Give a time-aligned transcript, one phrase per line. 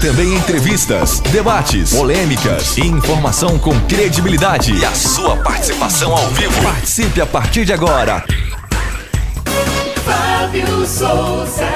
[0.00, 4.72] Também entrevistas, debates, polêmicas e informação com credibilidade.
[4.72, 6.62] E a sua participação ao vivo.
[6.62, 8.24] Participe a partir de agora.
[10.04, 11.66] Fábio Souza.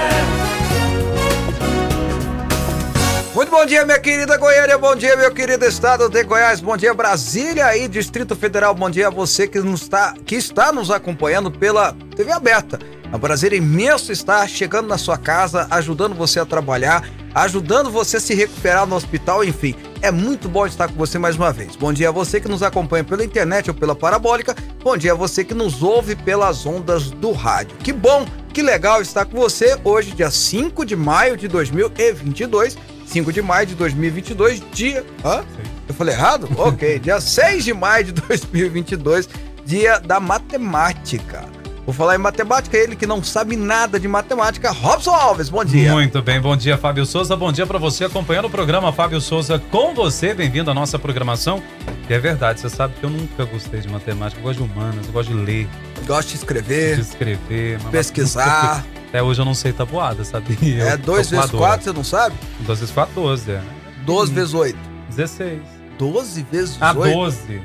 [3.35, 6.95] Muito bom dia, minha querida Goiânia, bom dia, meu querido estado de Goiás, bom dia,
[6.95, 11.51] Brasília e Distrito Federal, bom dia a você que, nos está, que está nos acompanhando
[11.51, 12.79] pela TV aberta.
[13.13, 18.17] É um prazer imenso estar chegando na sua casa, ajudando você a trabalhar, ajudando você
[18.17, 19.75] a se recuperar no hospital, enfim.
[20.01, 21.77] É muito bom estar com você mais uma vez.
[21.77, 24.57] Bom dia a você que nos acompanha pela internet ou pela parabólica.
[24.83, 27.77] Bom dia a você que nos ouve pelas ondas do rádio.
[27.85, 32.79] Que bom, que legal estar com você hoje, dia 5 de maio de 2022.
[33.05, 35.05] 5 de maio de 2022, dia.
[35.23, 35.45] Hã?
[35.87, 36.49] Eu falei errado?
[36.57, 39.29] ok, dia 6 de maio de 2022,
[39.67, 41.62] dia da matemática.
[41.85, 45.91] Vou falar em matemática, ele que não sabe nada de matemática, Robson Alves, bom dia.
[45.91, 49.59] Muito bem, bom dia Fábio Souza, bom dia para você acompanhando o programa Fábio Souza
[49.59, 51.61] com você, bem-vindo à nossa programação.
[52.09, 55.07] E é verdade, você sabe que eu nunca gostei de matemática, eu gosto de humanas,
[55.07, 55.69] eu gosto de ler.
[56.07, 56.95] Gosto de escrever.
[56.95, 57.81] De escrever.
[57.91, 58.85] Pesquisar.
[59.09, 60.85] Até hoje eu não sei tabuada, sabia?
[60.85, 62.37] É 2 vezes 4, você não sabe?
[62.61, 63.63] 2 vezes 4, 12, é.
[64.07, 64.35] 12 hum.
[64.37, 64.79] vezes 8.
[65.09, 65.61] 16.
[65.99, 66.79] 12 vezes 8?
[66.81, 67.63] Ah, 12.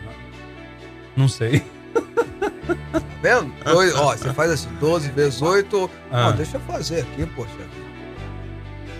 [1.15, 1.63] Não sei.
[3.21, 3.53] vendo?
[3.63, 5.89] Dois, ó, você faz assim, 12 vezes 8.
[6.11, 6.29] Ah.
[6.29, 7.51] Não, deixa eu fazer aqui, poxa.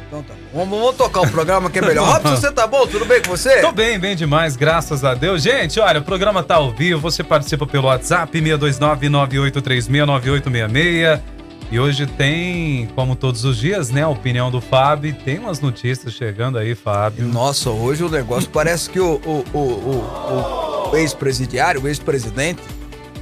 [0.07, 0.59] Então tá bom.
[0.59, 2.07] Vamos, vamos tocar o programa que é melhor.
[2.15, 2.87] Robson, você tá bom?
[2.87, 3.61] Tudo bem com você?
[3.61, 5.41] Tô bem, bem demais, graças a Deus.
[5.41, 7.01] Gente, olha, o programa tá ao vivo.
[7.01, 11.21] Você participa pelo WhatsApp 629-9836-9866.
[11.69, 15.13] E hoje tem, como todos os dias, né, a opinião do Fábio.
[15.25, 17.27] Tem umas notícias chegando aí, Fábio.
[17.27, 22.61] Nossa, hoje o negócio parece que o, o, o, o, o ex-presidiário, o ex-presidente,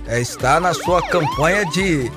[0.08, 2.12] é, está na sua campanha de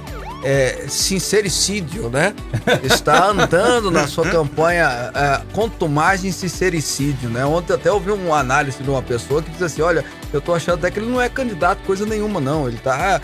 [0.44, 2.34] é, sincericídio, né?
[2.82, 7.44] Está andando na sua campanha é, contumagem sincericídio, né?
[7.44, 10.78] Ontem até ouvi uma análise de uma pessoa que diz assim, olha, eu tô achando
[10.78, 12.68] até que ele não é candidato coisa nenhuma, não.
[12.68, 13.20] Ele tá,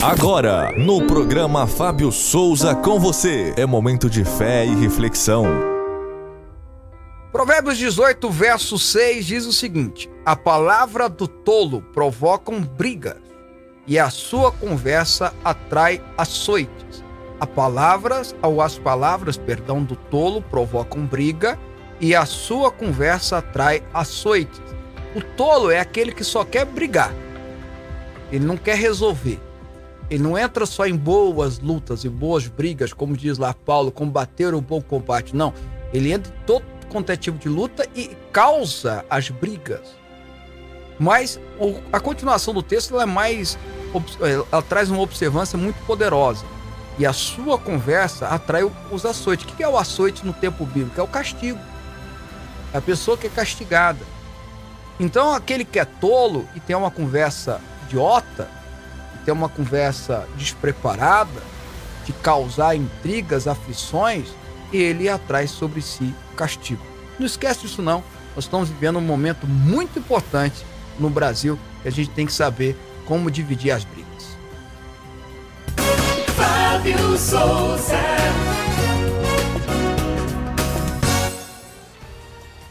[0.00, 5.44] Agora, no programa Fábio Souza com você, é momento de fé e reflexão.
[7.30, 13.18] Provérbios 18, verso 6 diz o seguinte: A palavra do tolo provocam brigas,
[13.86, 17.04] e a sua conversa atrai açoites.
[17.38, 21.58] A palavras, ou as palavras, perdão, do tolo provocam briga,
[22.00, 24.60] e a sua conversa atrai açoites.
[25.14, 27.12] O tolo é aquele que só quer brigar.
[28.32, 29.40] Ele não quer resolver.
[30.12, 34.52] Ele não entra só em boas lutas e boas brigas, como diz lá Paulo, combater
[34.52, 35.34] o bom combate.
[35.34, 35.54] Não.
[35.90, 39.96] Ele entra em todo quanto é tipo de luta e causa as brigas.
[40.98, 41.40] Mas
[41.90, 43.58] a continuação do texto é mais.
[44.20, 46.44] Ela traz uma observância muito poderosa.
[46.98, 49.46] E a sua conversa atrai os açoites.
[49.46, 51.00] O que é o açoite no tempo bíblico?
[51.00, 51.58] É o castigo.
[52.70, 54.04] É a pessoa que é castigada.
[55.00, 58.50] Então, aquele que é tolo e tem uma conversa idiota,
[59.24, 61.42] ter uma conversa despreparada,
[62.04, 64.28] de causar intrigas, aflições,
[64.72, 66.82] ele atrai sobre si castigo.
[67.18, 68.02] Não esquece disso não.
[68.34, 70.64] Nós estamos vivendo um momento muito importante
[70.98, 74.36] no Brasil que a gente tem que saber como dividir as brigas.
[76.34, 78.51] Fábio Souza.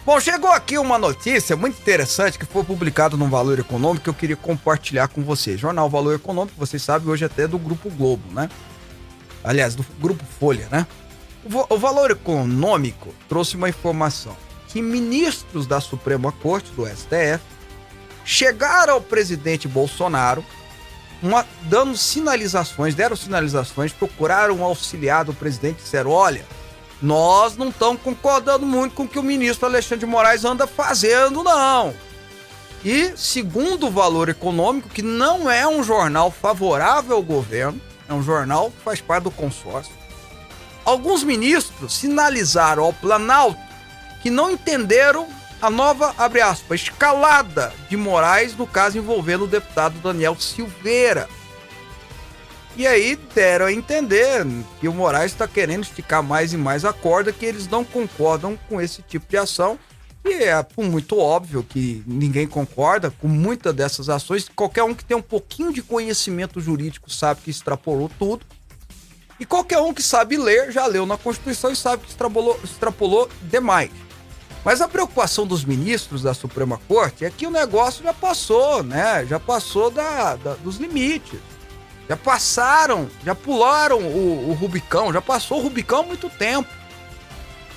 [0.03, 4.13] Bom, chegou aqui uma notícia muito interessante que foi publicada no Valor Econômico que eu
[4.15, 5.59] queria compartilhar com vocês.
[5.59, 8.49] Jornal Valor Econômico, vocês sabem, hoje até é do Grupo Globo, né?
[9.43, 10.87] Aliás, do Grupo Folha, né?
[11.69, 14.35] O Valor Econômico trouxe uma informação
[14.67, 17.43] que ministros da Suprema Corte, do STF,
[18.25, 20.43] chegaram ao presidente Bolsonaro
[21.21, 26.43] uma, dando sinalizações, deram sinalizações, procuraram um auxiliar do presidente e disseram: olha,
[27.01, 31.43] nós não estamos concordando muito com o que o ministro Alexandre de Moraes anda fazendo,
[31.43, 31.93] não.
[32.83, 38.23] E segundo o Valor Econômico, que não é um jornal favorável ao governo, é um
[38.23, 39.93] jornal que faz parte do consórcio,
[40.83, 43.59] alguns ministros sinalizaram ao Planalto
[44.21, 45.27] que não entenderam
[45.61, 51.29] a nova, abre aspas, escalada de Moraes no caso envolvendo o deputado Daniel Silveira.
[52.75, 54.45] E aí deram a entender
[54.79, 58.57] que o Moraes está querendo esticar mais e mais a corda, que eles não concordam
[58.69, 59.77] com esse tipo de ação.
[60.23, 64.47] E é muito óbvio que ninguém concorda com muitas dessas ações.
[64.47, 68.45] Qualquer um que tem um pouquinho de conhecimento jurídico sabe que extrapolou tudo.
[69.39, 73.27] E qualquer um que sabe ler já leu na Constituição e sabe que extrapolou, extrapolou
[73.41, 73.89] demais.
[74.63, 79.25] Mas a preocupação dos ministros da Suprema Corte é que o negócio já passou, né?
[79.25, 81.39] Já passou da, da dos limites.
[82.11, 86.67] Já passaram, já pularam o, o, Rubicão, já passou o Rubicão há muito tempo.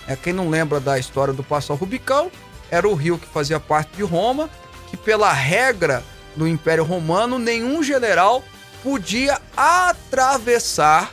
[0.08, 2.32] É, quem não lembra da história do passar o Rubicão,
[2.68, 4.50] era o rio que fazia parte de Roma,
[4.88, 6.02] que pela regra
[6.34, 8.42] do Império Romano, nenhum general
[8.82, 11.12] podia atravessar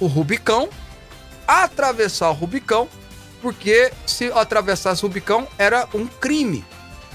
[0.00, 0.70] o Rubicão,
[1.46, 2.88] atravessar o Rubicão
[3.42, 6.64] porque se atravessasse o Rubicão era um crime,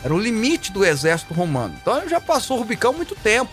[0.03, 1.75] era o limite do exército romano.
[1.81, 3.51] Então já passou o Rubicão há muito tempo,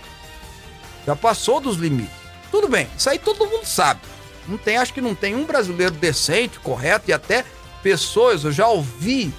[1.07, 2.15] já passou dos limites.
[2.51, 4.01] Tudo bem, isso aí todo mundo sabe.
[4.47, 7.45] Não tem, acho que não tem um brasileiro decente, correto e até
[7.83, 9.33] pessoas, eu já ouvi,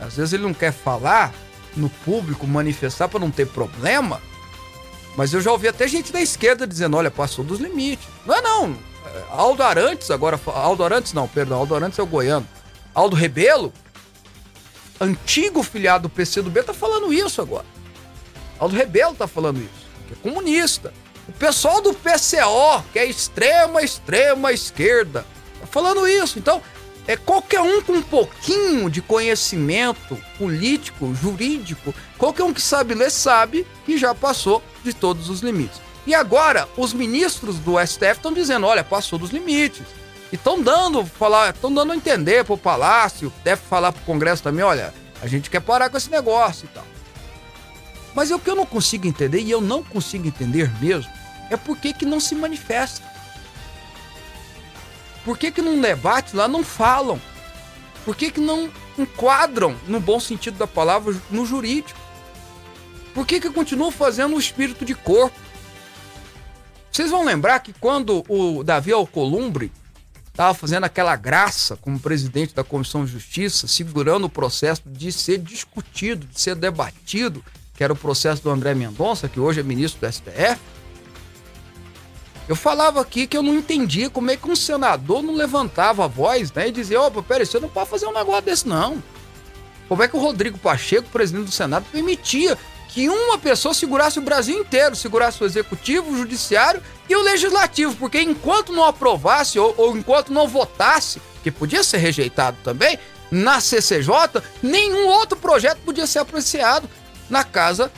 [0.00, 1.32] às vezes ele não quer falar
[1.76, 4.20] no público, manifestar para não ter problema,
[5.16, 8.06] mas eu já ouvi até gente da esquerda dizendo, olha, passou dos limites.
[8.26, 8.76] Não é não.
[9.06, 12.46] É, Aldo Arantes agora, Aldo Arantes não, perdão, Aldo Arantes é o goiano.
[12.92, 13.72] Aldo Rebelo,
[15.00, 17.66] antigo filiado do PCdoB, tá falando isso agora.
[18.58, 20.92] Aldo Rebelo tá falando isso, que é comunista.
[21.28, 25.24] O pessoal do PCO, que é extrema, extrema esquerda,
[25.60, 26.38] tá falando isso.
[26.38, 26.62] Então,
[27.06, 33.10] é qualquer um com um pouquinho de conhecimento político, jurídico, qualquer um que sabe ler
[33.10, 35.80] sabe que já passou de todos os limites.
[36.06, 39.86] E agora, os ministros do STF estão dizendo: olha, passou dos limites.
[40.32, 41.00] E estão dando,
[41.48, 44.92] estão dando a entender pro Palácio, deve falar pro Congresso também, olha,
[45.22, 46.84] a gente quer parar com esse negócio e tal.
[48.14, 51.10] Mas o que eu não consigo entender, e eu não consigo entender mesmo,
[51.50, 53.02] é por que, que não se manifesta.
[55.24, 57.20] Por que, que num debate lá não falam?
[58.04, 61.98] Por que, que não enquadram, no bom sentido da palavra, no jurídico?
[63.14, 65.38] Por que, que continuam fazendo o espírito de corpo?
[66.90, 69.72] Vocês vão lembrar que quando o Davi Alcolumbre
[70.26, 75.38] estava fazendo aquela graça como presidente da Comissão de Justiça, segurando o processo de ser
[75.38, 77.42] discutido, de ser debatido,
[77.74, 80.60] que era o processo do André Mendonça, que hoje é ministro do STF.
[82.46, 86.08] Eu falava aqui que eu não entendia como é que um senador não levantava a
[86.08, 89.02] voz né, e dizia: opa, peraí, você não pode fazer um negócio desse, não.
[89.88, 92.56] Como é que o Rodrigo Pacheco, presidente do Senado, permitia
[92.88, 97.96] que uma pessoa segurasse o Brasil inteiro, segurasse o executivo, o judiciário e o legislativo,
[97.96, 102.98] porque enquanto não aprovasse ou, ou enquanto não votasse, que podia ser rejeitado também,
[103.30, 106.88] na CCJ, nenhum outro projeto podia ser apreciado
[107.28, 107.90] na casa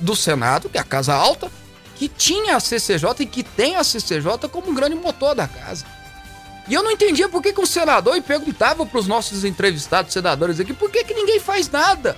[0.00, 1.50] do Senado, que é a casa alta,
[1.96, 5.86] que tinha a CCJ e que tem a CCJ como um grande motor da casa.
[6.66, 10.12] E eu não entendia por que, que um senador e perguntava para os nossos entrevistados
[10.12, 12.16] senadores aqui por que, que ninguém faz nada.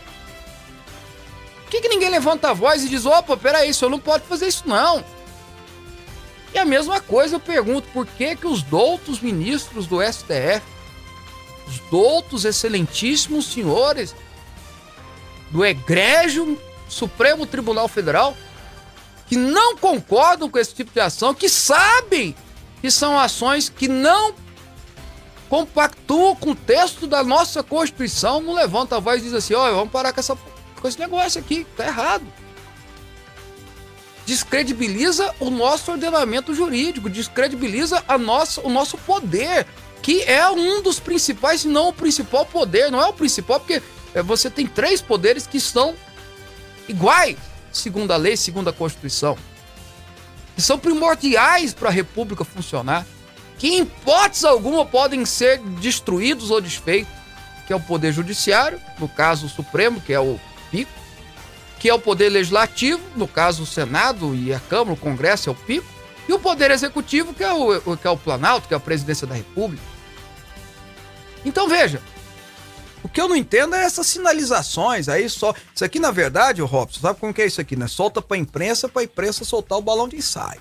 [1.63, 4.25] Por que, que ninguém levanta a voz e diz: opa, peraí, o senhor não pode
[4.25, 5.05] fazer isso não?
[6.55, 10.63] E a mesma coisa eu pergunto: por que, que os doutos ministros do STF,
[11.67, 14.15] os doutos excelentíssimos senhores
[15.57, 18.37] do Egrégio Supremo Tribunal Federal,
[19.27, 22.37] que não concordam com esse tipo de ação, que sabem
[22.83, 24.35] que são ações que não
[25.49, 29.75] compactuam com o texto da nossa Constituição, não levanta a voz e diz assim: olha,
[29.75, 30.37] vamos parar com essa
[30.79, 32.27] com esse negócio aqui, tá errado.
[34.27, 39.67] Descredibiliza o nosso ordenamento jurídico, descredibiliza a nossa, o nosso poder,
[40.03, 42.91] que é um dos principais, se não o principal poder.
[42.91, 43.81] Não é o principal, porque
[44.23, 45.95] você tem três poderes que são
[46.89, 47.37] iguais,
[47.73, 49.37] segundo a lei, segundo a Constituição,
[50.55, 53.07] que são primordiais para a República funcionar,
[53.59, 57.13] que em hipótese alguma podem ser destruídos ou desfeitos,
[57.67, 60.39] que é o Poder Judiciário, no caso o Supremo, que é o
[60.71, 60.93] pico,
[61.79, 65.53] que é o poder legislativo, no caso o Senado e a Câmara, o Congresso é
[65.53, 65.87] o pico,
[66.29, 69.27] e o poder executivo, que é o, que é o Planalto, que é a presidência
[69.27, 69.83] da República.
[71.45, 72.01] Então veja,
[73.07, 75.55] O que eu não entendo é essas sinalizações aí só.
[75.73, 77.87] Isso aqui, na verdade, o Robson, sabe como que é isso aqui, né?
[77.87, 80.61] Solta pra imprensa, pra imprensa soltar o balão de ensaio.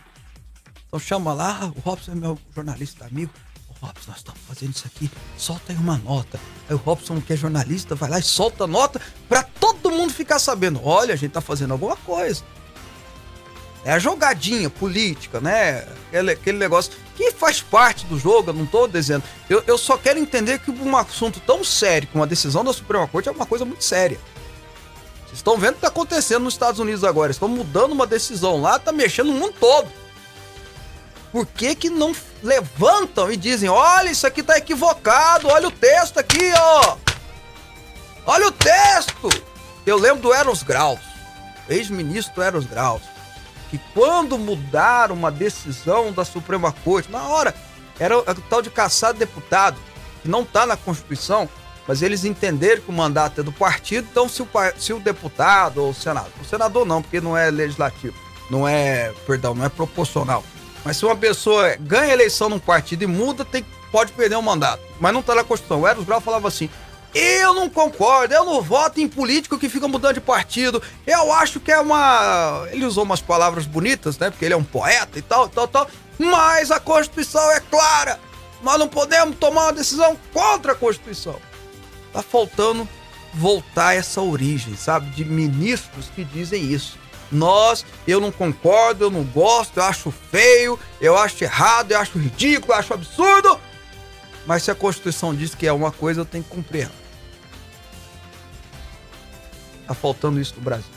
[0.88, 3.32] Então chama lá, "Ah, o Robson é meu jornalista amigo.
[3.68, 6.40] Ô Robson, nós estamos fazendo isso aqui, solta aí uma nota.
[6.70, 10.14] Aí o Robson, que é jornalista, vai lá e solta a nota pra todo mundo
[10.14, 10.80] ficar sabendo.
[10.84, 12.44] Olha, a gente tá fazendo alguma coisa.
[13.86, 15.88] É a jogadinha política, né?
[16.08, 19.24] Aquele, aquele negócio que faz parte do jogo, eu não tô dizendo.
[19.48, 23.08] Eu, eu só quero entender que um assunto tão sério como a decisão da Suprema
[23.08, 24.18] Corte é uma coisa muito séria.
[25.24, 27.32] Vocês estão vendo o que tá acontecendo nos Estados Unidos agora.
[27.32, 29.88] Estão mudando uma decisão lá, tá mexendo no mundo todo.
[31.32, 36.18] Por que que não levantam e dizem, olha, isso aqui tá equivocado, olha o texto
[36.18, 36.98] aqui, ó.
[38.26, 39.30] Olha o texto.
[39.86, 41.00] Eu lembro do Eros Graus,
[41.70, 43.04] ex-ministro Eros Graus,
[43.76, 47.54] que quando mudaram uma decisão da Suprema Corte, na hora,
[48.00, 49.78] era o tal de caçado deputado,
[50.22, 51.50] que não tá na Constituição,
[51.88, 55.84] mas eles entenderam que o mandato é do partido, então se o, se o deputado
[55.84, 58.16] ou o senador, o senador não, porque não é legislativo,
[58.50, 60.44] não é, perdão, não é proporcional.
[60.84, 64.82] Mas se uma pessoa ganha eleição num partido e muda, tem, pode perder o mandato.
[65.00, 65.82] Mas não tá na Constituição.
[65.82, 66.70] O Eros Grau falava assim:
[67.16, 70.84] eu não concordo, eu não voto em político que fica mudando de partido.
[71.08, 72.68] Eu acho que é uma.
[72.72, 74.30] Ele usou umas palavras bonitas, né?
[74.30, 75.88] Porque ele é um poeta e tal, tal, tal.
[76.20, 78.20] Mas a Constituição é clara.
[78.62, 81.38] Nós não podemos tomar uma decisão contra a Constituição.
[82.12, 82.88] Tá faltando
[83.34, 85.10] voltar a essa origem, sabe?
[85.12, 86.98] De ministros que dizem isso.
[87.32, 92.18] Nós, eu não concordo, eu não gosto, eu acho feio, eu acho errado, eu acho
[92.18, 93.58] ridículo, eu acho absurdo.
[94.46, 97.05] Mas se a Constituição diz que é uma coisa, eu tenho que cumprir ela.
[99.88, 100.92] Tá faltando isso no Brasil.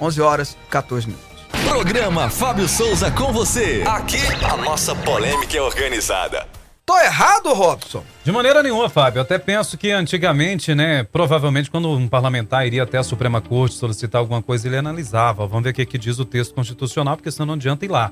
[0.00, 1.32] 11 horas e 14 minutos.
[1.64, 3.84] Programa Fábio Souza com você.
[3.86, 6.46] Aqui a nossa polêmica é organizada.
[6.84, 8.02] Tô errado, Robson?
[8.24, 9.22] De maneira nenhuma, Fábio.
[9.22, 14.18] Até penso que antigamente, né, provavelmente quando um parlamentar iria até a Suprema Corte solicitar
[14.18, 15.46] alguma coisa, ele analisava.
[15.46, 18.10] Vamos ver o que, que diz o texto constitucional, porque senão não adianta ir lá.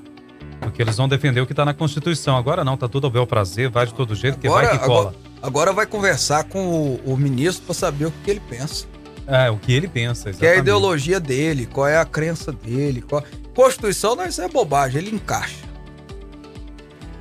[0.61, 2.37] Porque eles vão defender o que está na Constituição.
[2.37, 5.11] Agora não, tá tudo ao bel prazer, vai de todo jeito, que vai que cola.
[5.11, 8.87] agora, agora vai conversar com o, o ministro para saber o que, que ele pensa.
[9.31, 10.59] É, o que ele pensa, Que é a exatamente.
[10.61, 13.01] ideologia dele, qual é a crença dele.
[13.01, 13.23] Qual...
[13.55, 15.71] Constituição não, isso é bobagem, ele encaixa.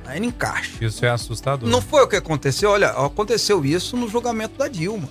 [0.04, 0.84] Aí ele encaixa.
[0.84, 1.68] Isso é assustador.
[1.68, 2.70] Não foi o que aconteceu?
[2.70, 5.08] Olha, aconteceu isso no julgamento da Dilma,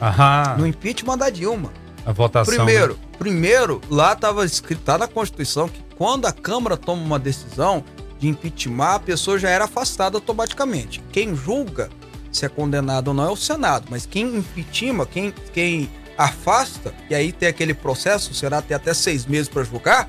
[0.00, 1.72] Aham, no impeachment da Dilma.
[2.04, 2.52] a votação.
[2.52, 7.84] Primeiro, primeiro, lá estava escrito tá na Constituição que quando a Câmara toma uma decisão
[8.18, 11.00] de impeachment, a pessoa já era afastada automaticamente.
[11.12, 11.88] Quem julga
[12.32, 17.14] se é condenado ou não é o Senado, mas quem impeachment, quem, quem afasta, e
[17.14, 20.08] aí tem aquele processo, o Senado tem até seis meses para julgar,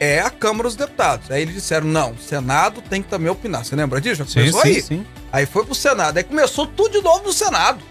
[0.00, 1.30] é a Câmara dos Deputados.
[1.30, 3.64] Aí eles disseram, não, o Senado tem que também opinar.
[3.64, 4.16] Você lembra disso?
[4.16, 4.82] Já Sim, começou sim, aí.
[4.82, 5.06] sim.
[5.30, 6.16] Aí foi pro Senado.
[6.16, 7.84] Aí começou tudo de novo no Senado.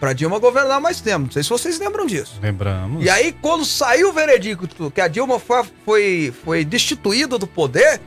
[0.00, 1.26] Pra Dilma governar mais tempo.
[1.26, 2.38] Não sei se vocês lembram disso.
[2.42, 3.04] Lembramos.
[3.04, 8.00] E aí, quando saiu o veredicto que a Dilma foi, foi, foi destituída do poder,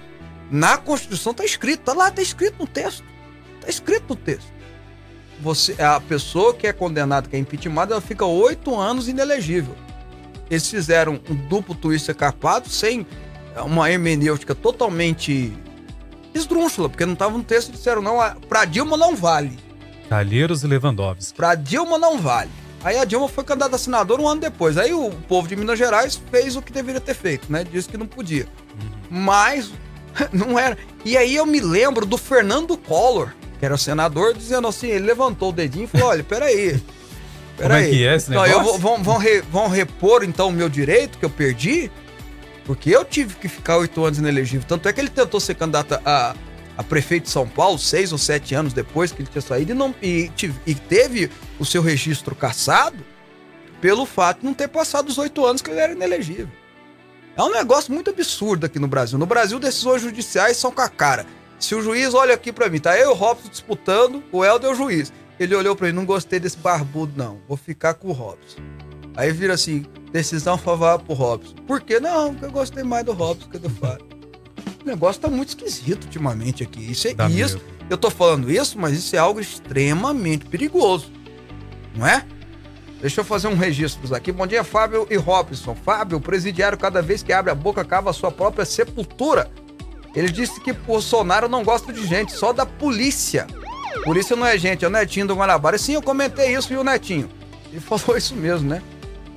[0.50, 3.04] na Constituição tá escrito, tá lá, tá escrito no texto.
[3.62, 4.57] Tá escrito no texto.
[5.42, 9.76] Você, a pessoa que é condenada, que é impeachment, ela fica oito anos inelegível.
[10.50, 13.06] Eles fizeram um duplo twist carpado sem
[13.66, 15.54] uma hermenêutica totalmente
[16.34, 19.58] esdrúxula, porque não tava no texto e disseram, não, a- pra Dilma não vale.
[20.10, 21.34] Calheiros e Lewandowski.
[21.34, 22.50] Pra Dilma não vale.
[22.84, 24.78] Aí a Dilma foi candidata a senadora um ano depois.
[24.78, 27.64] Aí o povo de Minas Gerais fez o que deveria ter feito, né?
[27.64, 28.48] Disse que não podia.
[29.10, 29.72] Mas
[30.32, 30.78] não era.
[31.04, 35.50] E aí eu me lembro do Fernando Collor, que era senador, dizendo assim: ele levantou
[35.50, 36.82] o dedinho e falou: olha, peraí.
[37.60, 38.80] Como é que é esse Não, eu negócio?
[38.80, 41.90] vou, vão, vão, re- vão repor então o meu direito que eu perdi?
[42.66, 44.64] Porque eu tive que ficar oito anos inelegível.
[44.68, 46.36] Tanto é que ele tentou ser candidato a,
[46.78, 49.74] a prefeito de São Paulo seis ou sete anos depois que ele tinha saído e,
[49.74, 50.30] não, e,
[50.68, 53.04] e teve o seu registro cassado
[53.82, 56.50] pelo fato de não ter passado os oito anos que ele era inelegível.
[57.36, 59.18] É um negócio muito absurdo aqui no Brasil.
[59.18, 61.26] No Brasil, decisões judiciais são com a cara.
[61.60, 64.70] Se o juiz olha aqui pra mim, tá eu e o Robson disputando, o Helder
[64.70, 65.12] é o juiz.
[65.40, 67.40] Ele olhou pra mim, não gostei desse barbudo, não.
[67.48, 68.60] Vou ficar com o Robson.
[69.16, 71.56] Aí vira assim, decisão favorável pro Robson.
[71.66, 72.00] Por quê?
[72.00, 74.06] Não, porque eu gostei mais do Robson que do Fábio.
[74.84, 76.92] O negócio tá muito esquisito ultimamente aqui.
[76.92, 77.58] Isso é Dá isso.
[77.58, 77.78] medo.
[77.90, 81.12] Eu tô falando isso, mas isso é algo extremamente perigoso.
[81.96, 82.26] Não é?
[83.02, 84.32] Deixa eu fazer um registro aqui.
[84.32, 85.76] Bom dia, Fábio e Robson.
[85.76, 89.50] Fábio, o presidiário, cada vez que abre a boca, cava a sua própria sepultura.
[90.16, 93.48] Ele disse que Bolsonaro não gosta de gente, só da polícia.
[94.04, 95.78] Polícia não é gente, é o Netinho do Guanabara.
[95.78, 97.30] Sim, eu comentei isso, viu, Netinho?
[97.72, 98.82] Ele falou isso mesmo, né?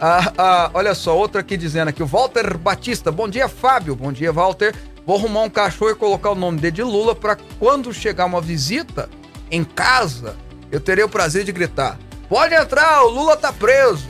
[0.00, 3.12] Ah, ah, olha só, outra aqui dizendo aqui, o Walter Batista.
[3.12, 3.94] Bom dia, Fábio.
[3.94, 4.74] Bom dia, Walter.
[5.06, 8.40] Vou arrumar um cachorro e colocar o nome dele de Lula para quando chegar uma
[8.40, 9.10] visita
[9.50, 10.36] em casa,
[10.70, 11.98] eu terei o prazer de gritar:
[12.28, 14.08] Pode entrar, o Lula tá preso.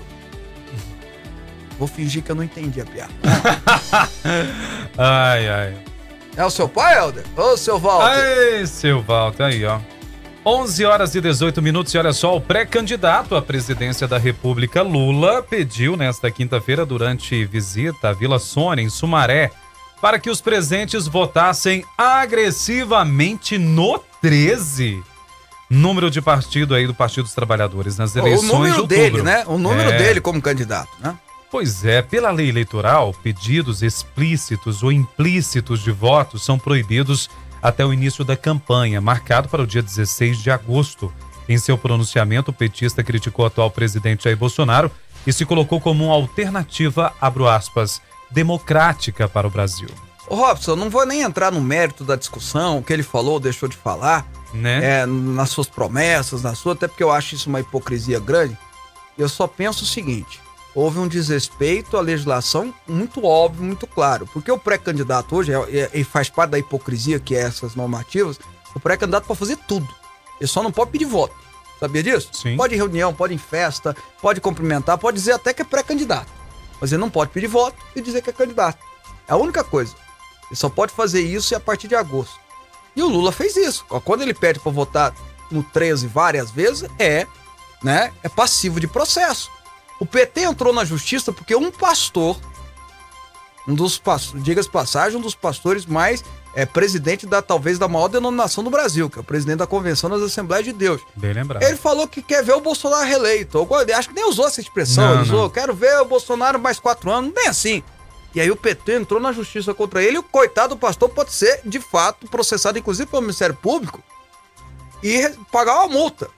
[1.79, 3.13] Vou fingir que eu não entendi a piada.
[4.99, 5.90] Ai, ai.
[6.37, 7.25] É o seu pai, Helder?
[7.37, 8.07] Ô, seu Walter.
[8.59, 9.79] Ai, seu Walter, aí, ó.
[10.47, 15.43] 11 horas e 18 minutos e olha só, o pré-candidato à presidência da República, Lula,
[15.43, 19.51] pediu nesta quinta-feira, durante visita à Vila Sônia, em Sumaré,
[20.01, 25.03] para que os presentes votassem agressivamente no 13.
[25.69, 28.97] Número de partido aí do Partido dos Trabalhadores nas eleições o de número outubro.
[28.97, 29.45] dele, né?
[29.47, 29.99] O número É.
[29.99, 31.17] dele como candidato, né?
[31.51, 37.29] Pois é, pela lei eleitoral, pedidos explícitos ou implícitos de votos são proibidos
[37.61, 41.13] até o início da campanha, marcado para o dia 16 de agosto.
[41.49, 44.91] Em seu pronunciamento, o petista criticou o atual presidente Jair Bolsonaro
[45.27, 49.89] e se colocou como uma alternativa, abro aspas, democrática para o Brasil.
[50.29, 53.77] Robson, não vou nem entrar no mérito da discussão, o que ele falou, deixou de
[53.77, 55.01] falar, Né?
[55.01, 58.57] é, nas suas promessas, na sua, até porque eu acho isso uma hipocrisia grande.
[59.19, 60.41] Eu só penso o seguinte:
[60.75, 64.27] houve um desrespeito à legislação muito óbvio, muito claro.
[64.33, 68.39] Porque o pré-candidato hoje, é- é- e faz parte da hipocrisia que é essas normativas,
[68.75, 69.89] o pré-candidato pode fazer tudo.
[70.41, 71.35] Ele só não pode pedir voto.
[71.79, 72.29] Sabia disso?
[72.33, 72.57] Sim.
[72.57, 75.65] Pode ir em reunião, pode ir em festa, pode cumprimentar, pode dizer até que é
[75.65, 76.31] pré-candidato.
[76.81, 78.79] Mas ele não pode pedir voto e dizer que é candidato.
[79.27, 79.95] É a única coisa.
[80.51, 82.35] Ele só pode fazer isso a partir de agosto.
[82.95, 83.85] E o Lula fez isso.
[84.05, 85.15] Quando ele pede para votar
[85.51, 87.27] no 13 várias vezes, é,
[87.83, 89.51] né, é passivo de processo.
[90.01, 92.41] O PT entrou na justiça porque um pastor,
[93.69, 98.09] um dos pastores, diga-se passagem, um dos pastores mais é presidente da talvez da maior
[98.09, 101.01] denominação do Brasil, que é o presidente da Convenção das Assembleias de Deus.
[101.15, 101.63] Bem lembrado.
[101.63, 103.59] Ele falou que quer ver o Bolsonaro reeleito.
[103.59, 105.05] Eu acho que nem usou essa expressão.
[105.05, 105.51] Não, ele usou, não.
[105.51, 107.33] quero ver o Bolsonaro mais quatro anos.
[107.35, 107.83] Nem assim.
[108.35, 111.33] E aí o PT entrou na justiça contra ele e o coitado do pastor pode
[111.33, 114.03] ser, de fato, processado, inclusive pelo Ministério Público,
[115.03, 116.31] e pagar uma multa.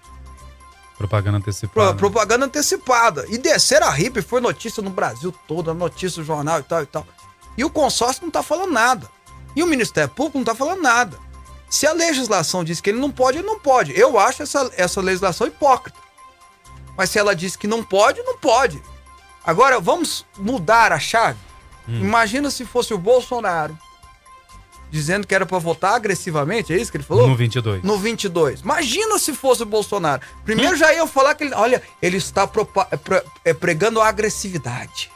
[1.09, 1.95] Propaganda Pro- antecipada.
[1.95, 3.27] propaganda antecipada.
[3.29, 6.87] E descer a RIP foi notícia no Brasil todo, notícia no jornal e tal e
[6.87, 7.07] tal.
[7.57, 9.09] E o consórcio não tá falando nada.
[9.55, 11.19] E o Ministério Público não tá falando nada.
[11.69, 13.99] Se a legislação diz que ele não pode, ele não pode.
[13.99, 15.99] Eu acho essa, essa legislação hipócrita.
[16.97, 18.83] Mas se ela diz que não pode, não pode.
[19.45, 21.39] Agora, vamos mudar a chave?
[21.89, 23.77] Imagina se fosse o Bolsonaro
[24.93, 27.27] dizendo que era para votar agressivamente, é isso que ele falou?
[27.27, 27.83] No 22.
[27.83, 28.61] no 22.
[28.61, 30.21] Imagina se fosse o Bolsonaro.
[30.45, 32.49] Primeiro já iam falar que ele, olha, ele está
[32.91, 35.11] é, é, pregando a agressividade.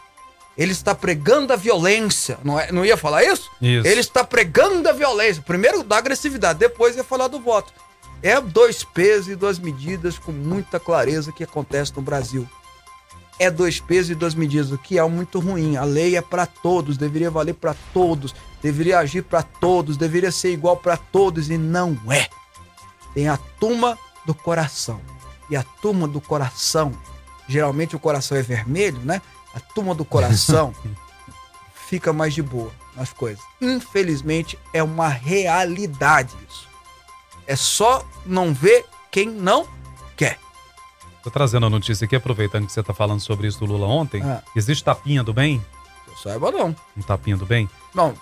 [0.57, 2.39] Ele está pregando a violência.
[2.43, 3.51] Não, é- não ia falar isso?
[3.61, 3.87] Isso.
[3.87, 5.43] Ele está pregando a violência.
[5.43, 7.71] Primeiro da agressividade, depois ia falar do voto.
[8.23, 12.49] É dois pesos e duas medidas com muita clareza que acontece no Brasil.
[13.39, 15.77] É dois pesos e duas medidas, o que é muito ruim.
[15.77, 18.35] A lei é para todos, deveria valer para todos,
[18.67, 22.29] deveria agir para todos, deveria ser igual para todos e não é.
[23.15, 25.01] Tem a turma do coração.
[25.49, 26.93] E a turma do coração,
[27.49, 29.23] geralmente o coração é vermelho, né?
[29.55, 30.75] A turma do coração
[31.87, 33.41] fica mais de boa nas coisas.
[33.61, 36.67] Infelizmente é uma realidade isso.
[37.47, 39.69] É só não ver quem não
[40.17, 40.41] quer.
[41.23, 44.21] Tô trazendo a notícia aqui, aproveitando que você tá falando sobre isso do Lula ontem.
[44.25, 44.43] Ah.
[44.57, 45.65] Existe tapinha do bem?
[46.09, 46.75] Eu saiba não.
[46.97, 47.71] Um tapinha do bem?
[47.95, 48.13] Não,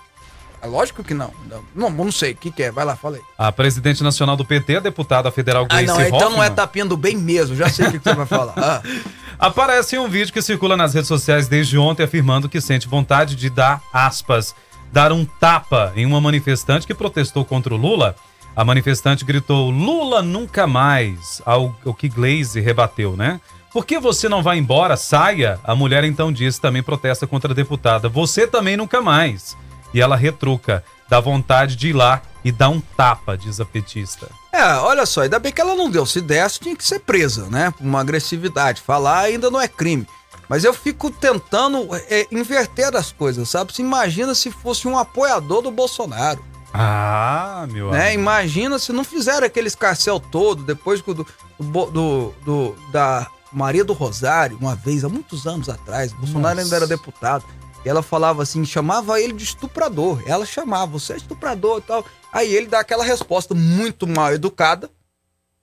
[0.67, 1.33] lógico que não.
[1.49, 2.71] Não, não, não sei o que, que é.
[2.71, 3.23] Vai lá, fala aí.
[3.37, 6.87] A presidente nacional do PT, a deputada federal Ah, Gleice não, então não é tapinha
[6.87, 7.57] do bem mesmo.
[7.57, 8.55] Já sei o que, que você vai falar.
[8.57, 8.83] Ah,
[9.39, 13.37] aparece em um vídeo que circula nas redes sociais desde ontem afirmando que sente vontade
[13.37, 14.55] de dar, aspas,
[14.93, 18.15] dar um tapa em uma manifestante que protestou contra o Lula.
[18.57, 23.41] A manifestante gritou Lula nunca mais, ao, ao que Glaze rebateu, né?
[23.73, 24.97] Por que você não vai embora?
[24.97, 25.59] Saia!
[25.65, 28.09] A mulher então disse, também protesta contra a deputada.
[28.09, 29.57] Você também nunca mais.
[29.95, 34.29] E ela retruca, dá vontade de ir lá e dar um tapa, diz a petista.
[34.53, 36.05] É, olha só, ainda bem que ela não deu.
[36.05, 37.71] Se desse, tinha que ser presa, né?
[37.71, 38.81] Por uma agressividade.
[38.83, 40.07] Falar ainda não é crime.
[40.49, 43.73] Mas eu fico tentando é, inverter as coisas, sabe?
[43.73, 46.45] Você imagina se fosse um apoiador do Bolsonaro.
[46.73, 48.09] Ah, meu né?
[48.09, 48.21] amigo.
[48.21, 51.25] Imagina se não fizeram aquele escarcel todo depois do, do,
[51.91, 56.67] do- do- da Maria do Rosário, uma vez, há muitos anos atrás, o Bolsonaro Nossa.
[56.67, 57.45] ainda era deputado.
[57.85, 60.23] E ela falava assim, chamava ele de estuprador.
[60.27, 62.05] Ela chamava, você é estuprador e tal.
[62.33, 64.91] Aí ele dá aquela resposta muito mal educada,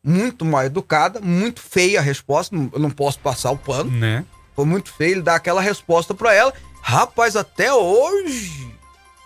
[0.04, 3.90] muito mal educada, muito feia a resposta, não- eu não posso passar o pano.
[3.92, 4.24] Né?
[4.56, 6.54] Foi muito feio ele dar aquela resposta pra ela.
[6.82, 8.72] Rapaz, até hoje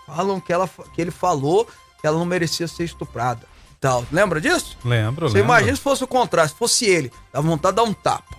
[0.06, 1.66] falam que, ela, que ele falou
[2.00, 3.42] que ela não merecia ser estuprada.
[3.80, 4.06] Tal.
[4.12, 4.78] Lembra disso?
[4.84, 5.52] Lembro, Você lembro.
[5.52, 8.36] imagina se fosse o contrário, se fosse ele, dá vontade de dar um tapa.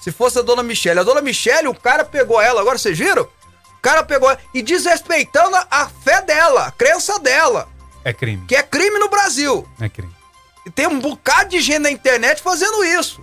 [0.00, 3.26] Se fosse a dona Michelle, a dona Michelle, o cara pegou ela, agora vocês viram?
[3.84, 7.68] O cara pegou e desrespeitando a- fé dela, a crença dela,
[8.02, 8.46] É crime.
[8.46, 9.68] que é crime no Brasil.
[9.78, 10.10] É crime.
[10.64, 13.22] E tem um bocado de gente na internet fazendo isso.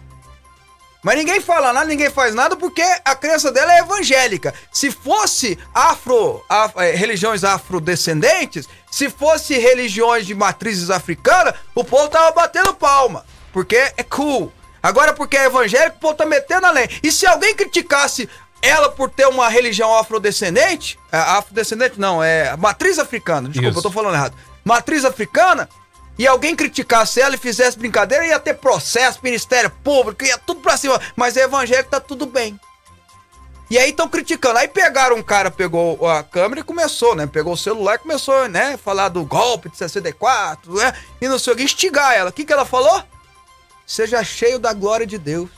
[1.02, 4.54] Mas ninguém fala nada, ninguém faz nada porque a crença dela é evangélica.
[4.72, 12.08] Se fosse afro, af, eh, religiões afrodescendentes, se fosse religiões de matrizes africanas, o povo
[12.08, 13.26] tava batendo palma.
[13.52, 14.54] Porque é cool.
[14.84, 16.88] Agora, porque é evangélico, o povo tá metendo a lei.
[17.02, 18.30] E se alguém criticasse
[18.62, 23.80] ela por ter uma religião afrodescendente, é, afrodescendente não, é matriz africana, desculpa, Isso.
[23.80, 24.36] eu tô falando errado.
[24.64, 25.68] Matriz africana,
[26.18, 30.78] e alguém criticasse ela e fizesse brincadeira, ia ter processo, Ministério Público, ia tudo pra
[30.78, 31.02] cima.
[31.16, 32.60] Mas é evangélico, tá tudo bem.
[33.72, 34.60] E aí estão criticando.
[34.60, 37.26] Aí pegaram um cara, pegou a câmera e começou, né?
[37.26, 38.78] Pegou o celular e começou, né?
[38.78, 40.94] Falar do golpe de 64, né?
[41.22, 42.30] E não sei o que, instigar ela.
[42.30, 43.02] O que, que ela falou?
[43.88, 45.50] Seja cheio da glória de Deus.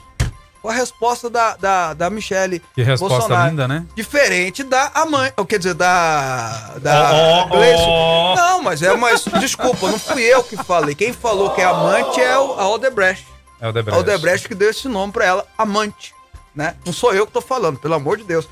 [0.63, 2.62] A resposta da, da, da Michelle.
[2.73, 3.49] Que resposta Bolsonaro.
[3.49, 3.86] linda, né?
[3.95, 5.34] Diferente da amante.
[5.47, 6.71] Quer dizer, da.
[6.82, 7.12] Da.
[7.13, 7.84] Ó, Gleison.
[7.89, 8.36] ó.
[8.36, 9.23] Não, mas é mais.
[9.39, 10.95] Desculpa, não fui eu que falei.
[10.95, 13.28] Quem falou que é amante é o, a Odebrecht.
[13.60, 13.99] É o A Debrecht.
[13.99, 16.13] Odebrecht que deu esse nome pra ela, amante.
[16.56, 16.76] Né?
[16.86, 18.47] Não sou eu que tô falando, pelo amor de Deus.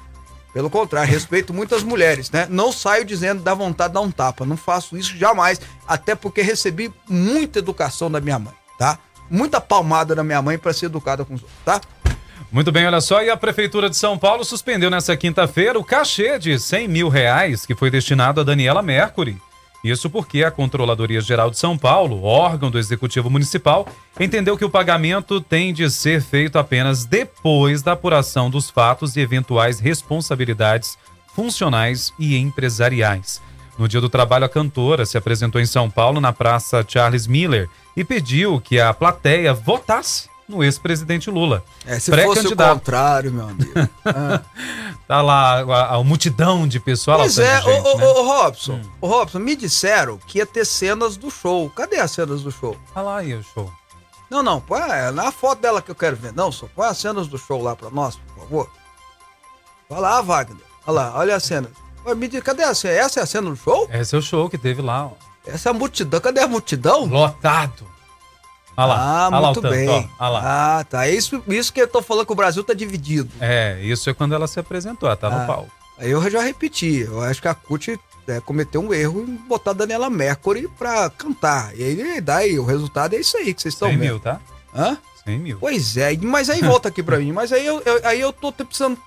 [0.53, 2.45] Pelo contrário, respeito muitas mulheres, né?
[2.49, 4.45] Não saio dizendo dá vontade de dar um tapa.
[4.45, 5.61] Não faço isso jamais.
[5.87, 8.99] Até porque recebi muita educação da minha mãe, tá?
[9.29, 11.79] Muita palmada da minha mãe pra ser educada com os outros, tá?
[12.51, 16.37] Muito bem, olha só, e a Prefeitura de São Paulo suspendeu nessa quinta-feira o cachê
[16.37, 19.37] de 100 mil reais que foi destinado a Daniela Mercury.
[19.81, 23.87] Isso porque a Controladoria Geral de São Paulo, órgão do Executivo Municipal,
[24.19, 29.21] entendeu que o pagamento tem de ser feito apenas depois da apuração dos fatos e
[29.21, 30.97] eventuais responsabilidades
[31.33, 33.41] funcionais e empresariais.
[33.79, 37.69] No dia do trabalho, a cantora se apresentou em São Paulo, na Praça Charles Miller,
[37.95, 41.63] e pediu que a plateia votasse no ex-presidente Lula.
[41.85, 43.71] É, se fosse o contrário, meu amigo.
[44.03, 44.41] Ah.
[45.07, 47.19] Tá lá a, a multidão de pessoal.
[47.19, 48.05] Pois o é, gente, ô, né?
[48.05, 51.69] ô, Robson, ô, Robson, me disseram que ia ter cenas do show.
[51.69, 52.75] Cadê as cenas do show?
[52.95, 53.71] Olha lá aí o show.
[54.29, 56.33] Não, não, põe é na foto dela que eu quero ver.
[56.33, 58.71] Não, só põe as cenas do show lá pra nós, por favor.
[59.89, 60.63] Vai lá, Wagner.
[60.87, 61.69] Olha lá, olha a cena.
[62.15, 62.93] Me diz, cadê a cena?
[62.93, 63.89] Essa é a cena do show?
[63.91, 65.11] Esse é o show que teve lá, ó.
[65.45, 66.19] Essa é a multidão.
[66.21, 67.05] Cadê a multidão?
[67.05, 67.90] Lotado.
[68.77, 69.25] Olha lá.
[69.27, 70.09] Ah, muito o tanto, bem.
[70.19, 70.29] ó.
[70.29, 70.79] Lá.
[70.79, 71.05] Ah, tá.
[71.07, 73.29] É Isso, isso que eu tô falando que o Brasil tá dividido.
[73.39, 75.39] É, isso é quando ela se apresentou, ela tá Ah.
[75.41, 75.71] no palco.
[75.97, 77.01] Aí eu já repeti.
[77.01, 81.09] Eu acho que a CUT é, cometeu um erro em botar a Daniela Mercury pra
[81.09, 81.75] cantar.
[81.77, 84.07] E aí, daí, o resultado é isso aí que vocês estão 100 vendo.
[84.09, 84.39] mil, tá?
[84.73, 84.97] Hã?
[85.25, 85.57] 100 mil.
[85.59, 87.31] Pois é, mas aí volta aqui pra mim.
[87.31, 88.97] Mas aí eu, eu- aí eu tô precisando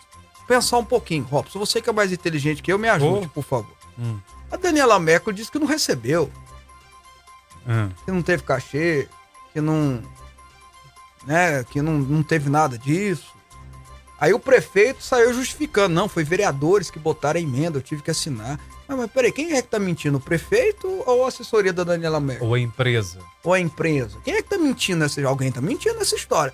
[0.46, 1.24] pensar um pouquinho.
[1.24, 3.28] Robson, você que é mais inteligente que eu, me ajude, Oh.
[3.30, 3.74] por favor.
[3.98, 4.18] Hum.
[4.52, 6.30] A Daniela Mercury disse que não recebeu,
[7.66, 7.88] Hum.
[8.04, 9.08] que não teve cachê,
[9.54, 10.02] que não.
[11.24, 13.32] né, que não, não teve nada disso.
[14.20, 15.94] Aí o prefeito saiu justificando.
[15.94, 18.58] Não, foi vereadores que botaram a emenda, eu tive que assinar.
[18.88, 20.18] Mas, mas peraí, quem é que tá mentindo?
[20.18, 22.48] O prefeito ou a assessoria da Daniela Mercury?
[22.48, 23.20] Ou a empresa.
[23.42, 24.18] ou a empresa?
[24.24, 26.52] Quem é que tá mentindo nessa Alguém tá mentindo nessa história.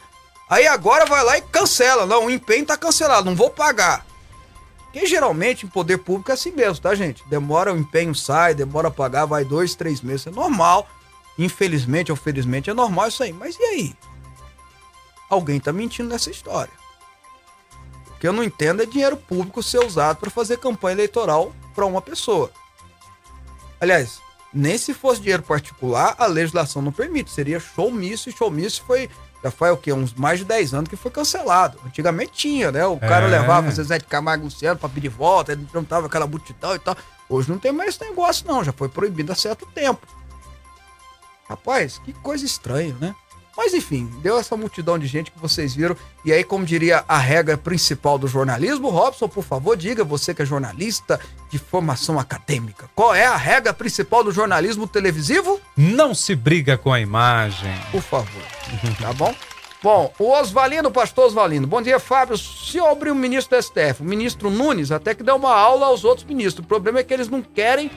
[0.49, 2.05] Aí agora vai lá e cancela.
[2.05, 4.05] Não, o empenho tá cancelado, não vou pagar.
[4.85, 7.23] Porque geralmente em poder público é assim mesmo, tá, gente?
[7.29, 10.27] Demora, o empenho sai, demora a pagar, vai dois, três meses.
[10.27, 10.89] É normal.
[11.39, 13.33] Infelizmente ou felizmente é normal isso aí.
[13.33, 13.95] Mas e aí?
[15.29, 16.73] Alguém tá mentindo nessa história.
[18.09, 21.87] O que eu não entendo é dinheiro público ser usado para fazer campanha eleitoral para
[21.87, 22.51] uma pessoa.
[23.81, 24.21] Aliás,
[24.53, 27.31] nem se fosse dinheiro particular, a legislação não permite.
[27.31, 29.09] Seria showmício, e showmício foi.
[29.43, 29.91] Já faz o quê?
[29.91, 31.79] Uns mais de 10 anos que foi cancelado.
[31.87, 32.85] Antigamente tinha, né?
[32.85, 33.31] O cara É.
[33.31, 36.95] levava Zezé de Camargo Luciano pra pedir volta, ele não tava aquela multidão e tal.
[37.27, 38.63] Hoje não tem mais esse negócio, não.
[38.63, 40.07] Já foi proibido há certo tempo.
[41.51, 43.13] Rapaz, que coisa estranha, né?
[43.57, 45.97] Mas enfim, deu essa multidão de gente que vocês viram.
[46.25, 50.43] E aí, como diria a regra principal do jornalismo, Robson, por favor, diga, você que
[50.43, 51.19] é jornalista
[51.51, 55.61] de formação acadêmica, qual é a regra principal do jornalismo televisivo?
[55.77, 57.75] Não se briga com a imagem.
[57.91, 58.43] Por favor.
[59.01, 59.35] Tá bom?
[59.83, 61.67] Bom, o Osvalino, pastor Osvalino.
[61.67, 62.37] Bom dia, Fábio.
[62.37, 66.27] Sobre o ministro do STF, o ministro Nunes até que deu uma aula aos outros
[66.27, 66.63] ministros.
[66.63, 67.91] O problema é que eles não querem,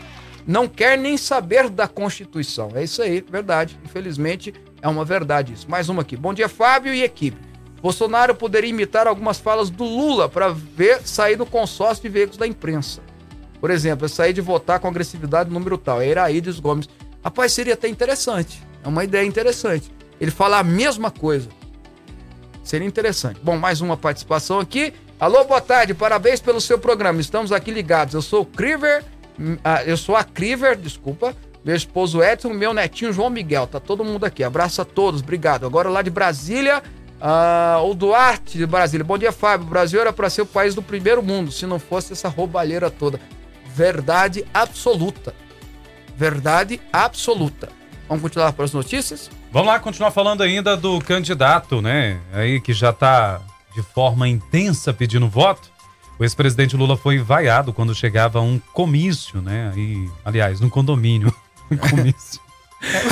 [0.45, 2.69] não querem nem saber da Constituição.
[2.75, 3.79] É isso aí, verdade.
[3.83, 5.69] Infelizmente, é uma verdade isso.
[5.69, 6.17] Mais uma aqui.
[6.17, 7.37] Bom dia, Fábio e equipe.
[7.81, 12.47] Bolsonaro poderia imitar algumas falas do Lula para ver sair do consórcio de veículos da
[12.47, 13.01] imprensa.
[13.59, 16.01] Por exemplo, eu sair de votar com agressividade número tal.
[16.01, 16.87] É Iraídes Gomes.
[17.23, 18.61] Rapaz, seria até interessante.
[18.83, 19.91] É uma ideia interessante.
[20.19, 21.49] Ele falar a mesma coisa.
[22.63, 23.39] Seria interessante.
[23.43, 24.93] Bom, mais uma participação aqui.
[25.19, 27.21] Alô, boa tarde, parabéns pelo seu programa.
[27.21, 28.13] Estamos aqui ligados.
[28.13, 29.03] Eu sou o Criver,
[29.85, 31.35] eu sou a Criver, desculpa.
[31.63, 33.67] Meu esposo Edson, meu netinho João Miguel.
[33.67, 34.43] Tá todo mundo aqui.
[34.43, 35.65] Abraço a todos, obrigado.
[35.65, 36.83] Agora lá de Brasília,
[37.21, 39.03] ah, o Duarte de Brasília.
[39.03, 39.65] Bom dia, Fábio.
[39.65, 42.91] O Brasil era para ser o país do primeiro mundo, se não fosse essa roubalheira
[42.91, 43.19] toda.
[43.73, 45.33] Verdade absoluta.
[46.17, 47.69] Verdade absoluta.
[48.09, 49.31] Vamos continuar para as notícias?
[49.51, 52.19] Vamos lá, continuar falando ainda do candidato, né?
[52.33, 53.41] Aí que já tá
[53.73, 55.71] de forma intensa pedindo voto.
[56.19, 59.71] O ex-presidente Lula foi vaiado quando chegava a um comício, né?
[59.75, 61.33] Aí, aliás, num condomínio.
[61.71, 62.39] Um comício.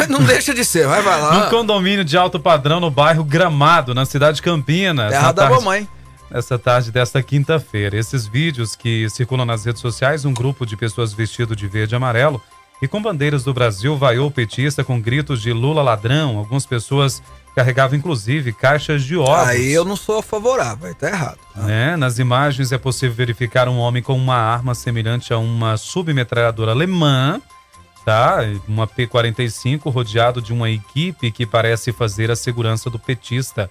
[0.09, 1.33] Não deixa de ser, vai, vai lá.
[1.45, 5.09] Num condomínio de alto padrão no bairro Gramado, na cidade de Campinas.
[5.09, 5.87] Terra da tarde- mamãe.
[6.29, 7.97] nessa tarde desta quinta-feira.
[7.97, 11.97] Esses vídeos que circulam nas redes sociais, um grupo de pessoas vestido de verde e
[11.97, 12.41] amarelo
[12.81, 16.37] e com bandeiras do Brasil vaiou o petista com gritos de Lula ladrão.
[16.37, 17.23] Algumas pessoas
[17.55, 19.49] carregavam inclusive caixas de ovos.
[19.49, 21.39] Aí eu não sou favorável, aí tá errado.
[21.55, 21.95] Né?
[21.97, 27.41] Nas imagens é possível verificar um homem com uma arma semelhante a uma submetralhadora alemã,
[28.05, 28.39] tá?
[28.67, 33.69] Uma P-45 rodeado de uma equipe que parece fazer a segurança do petista.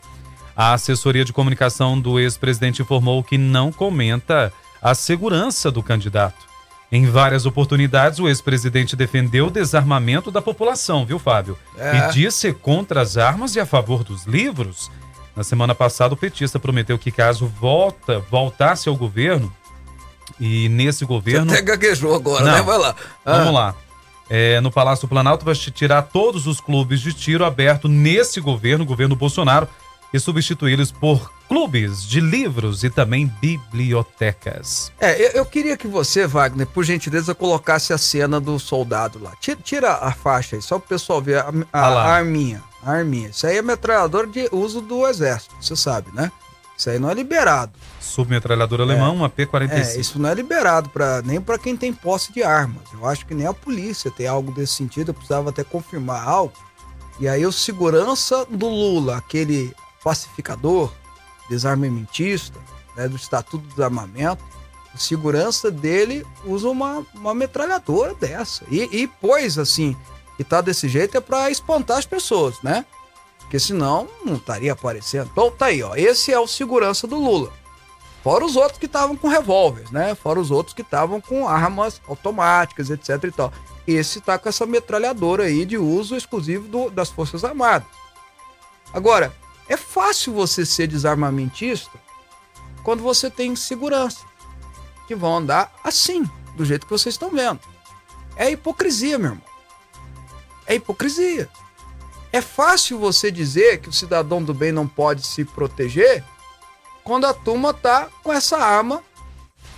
[0.54, 6.49] A assessoria de comunicação do ex-presidente informou que não comenta a segurança do candidato.
[6.92, 11.56] Em várias oportunidades, o ex-presidente defendeu o desarmamento da população, viu, Fábio?
[11.78, 11.96] É.
[12.08, 14.90] E disse contra as armas e a favor dos livros.
[15.36, 19.52] Na semana passada, o petista prometeu que caso volta, voltasse ao governo,
[20.40, 21.52] e nesse governo.
[21.52, 22.52] Até gaguejou agora, Não.
[22.52, 22.62] né?
[22.62, 22.94] Vai lá.
[23.24, 23.74] Ah, Vamos lá.
[24.28, 28.84] É, no Palácio do Planalto vai tirar todos os clubes de tiro aberto nesse governo,
[28.84, 29.68] governo Bolsonaro,
[30.12, 34.92] e substituí-los por clubes de livros e também bibliotecas.
[35.00, 39.32] É, eu, eu queria que você, Wagner, por gentileza, colocasse a cena do soldado lá.
[39.40, 42.62] Tira, tira a faixa aí, só pro pessoal ver a, a- Ah a arminha.
[42.82, 43.28] A arminha.
[43.28, 46.30] Isso aí é metralhadora de uso do exército, você sabe, né?
[46.78, 47.72] Isso aí não é liberado.
[48.00, 49.98] Submetralhadora alemã, uma É, P-45.
[49.98, 52.82] isso não é liberado pra, nem para quem tem posse de armas.
[52.94, 55.10] Eu acho que nem a polícia tem algo desse sentido.
[55.10, 56.54] Eu precisava até confirmar algo.
[57.20, 60.92] E aí o segurança do Lula, aquele pacificador,
[61.48, 62.58] desarmamentista,
[62.96, 64.42] né, do Estatuto do Desarmamento,
[64.94, 68.64] o segurança dele usa uma, uma metralhadora dessa.
[68.70, 69.96] E, e pois assim,
[70.36, 72.84] que tá desse jeito é para espantar as pessoas, né?
[73.40, 75.28] Porque senão não estaria aparecendo.
[75.32, 75.94] Então tá aí, ó.
[75.94, 77.52] Esse é o segurança do Lula.
[78.22, 80.14] Fora os outros que estavam com revólveres, né?
[80.14, 83.52] Fora os outros que estavam com armas automáticas, etc e tal.
[83.86, 87.88] Esse tá com essa metralhadora aí de uso exclusivo do- das Forças Armadas.
[88.92, 89.32] Agora,
[89.70, 91.96] é fácil você ser desarmamentista
[92.82, 94.26] quando você tem segurança.
[95.06, 97.60] Que vão andar assim, do jeito que vocês estão vendo.
[98.34, 99.44] É hipocrisia, meu irmão.
[100.66, 101.48] É hipocrisia.
[102.32, 106.24] É fácil você dizer que o cidadão do bem não pode se proteger
[107.04, 109.04] quando a turma tá com essa arma,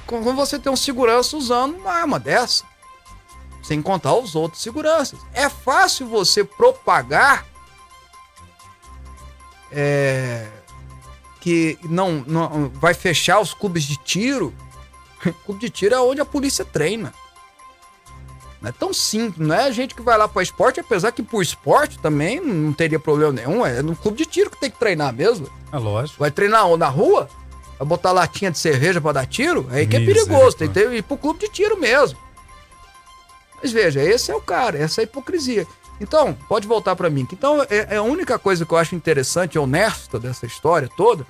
[0.06, 2.64] quando você tem um segurança usando uma arma dessa,
[3.62, 5.20] sem contar os outros seguranças.
[5.34, 7.51] É fácil você propagar
[9.72, 10.46] é,
[11.40, 14.52] que não, não vai fechar os clubes de tiro.
[15.44, 17.12] Clube de tiro é onde a polícia treina.
[18.60, 21.22] Não é tão simples, não é a gente que vai lá para esporte, apesar que
[21.22, 23.66] por esporte também não teria problema nenhum.
[23.66, 25.48] É no clube de tiro que tem que treinar mesmo.
[25.72, 26.20] É lógico.
[26.20, 26.78] Vai treinar onde?
[26.78, 27.28] na rua?
[27.78, 29.66] Vai botar latinha de cerveja pra dar tiro?
[29.72, 32.16] Aí que é perigoso, tem que ter- ir pro clube de tiro mesmo.
[33.60, 35.66] Mas veja, esse é o cara, essa é a hipocrisia.
[36.00, 37.26] Então, pode voltar pra mim.
[37.32, 41.24] Então, é, é a única coisa que eu acho interessante e honesta dessa história toda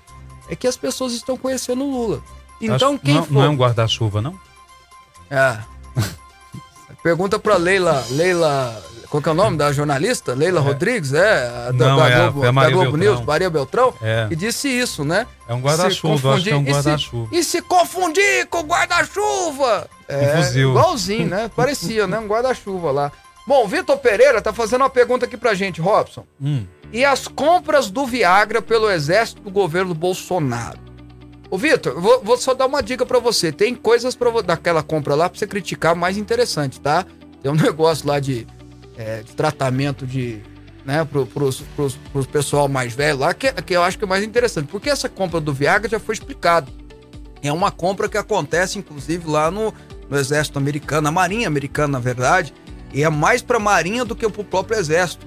[0.48, 2.22] é que as pessoas estão conhecendo o Lula.
[2.60, 3.32] Então, Acho- quem não, for.
[3.32, 4.38] não é um guarda-chuva, não?
[5.30, 5.58] É.
[7.02, 10.34] Pergunta pra Leila, Leila, qual que é o nome da jornalista?
[10.34, 11.72] Leila Rodrigues, é?
[11.72, 12.98] Da, Não, da é Globo, é da Globo Beltrão.
[13.14, 14.26] News, Maria Beltrão, É.
[14.28, 15.26] que disse isso, né?
[15.48, 17.28] É um guarda-chuva, acho que é um confundir- e guarda-chuva.
[17.32, 19.88] E se confundir com o guarda-chuva?
[20.06, 20.70] É, fuzil.
[20.70, 21.50] igualzinho, né?
[21.56, 22.18] Parecia, né?
[22.20, 23.12] Um guarda-chuva lá.
[23.46, 26.24] Bom, Vitor Pereira tá fazendo uma pergunta aqui pra gente, Robson.
[26.40, 26.64] Hum.
[26.92, 30.78] E as compras do Viagra pelo exército do governo Bolsonaro?
[31.50, 33.50] Ô, Vitor, vou, vou só dar uma dica pra você.
[33.50, 37.04] Tem coisas pra, daquela compra lá pra você criticar mais interessante, tá?
[37.42, 38.46] Tem um negócio lá de,
[38.96, 40.40] é, de tratamento de.
[40.84, 44.06] né, pro, pros, pros, pros pessoal mais velho lá, que, que eu acho que é
[44.06, 44.68] mais interessante.
[44.68, 46.70] Porque essa compra do Viagra já foi explicado.
[47.42, 49.74] É uma compra que acontece, inclusive, lá no,
[50.08, 52.54] no exército americano, na marinha americana, na verdade.
[52.92, 55.26] E é mais pra marinha do que pro próprio exército.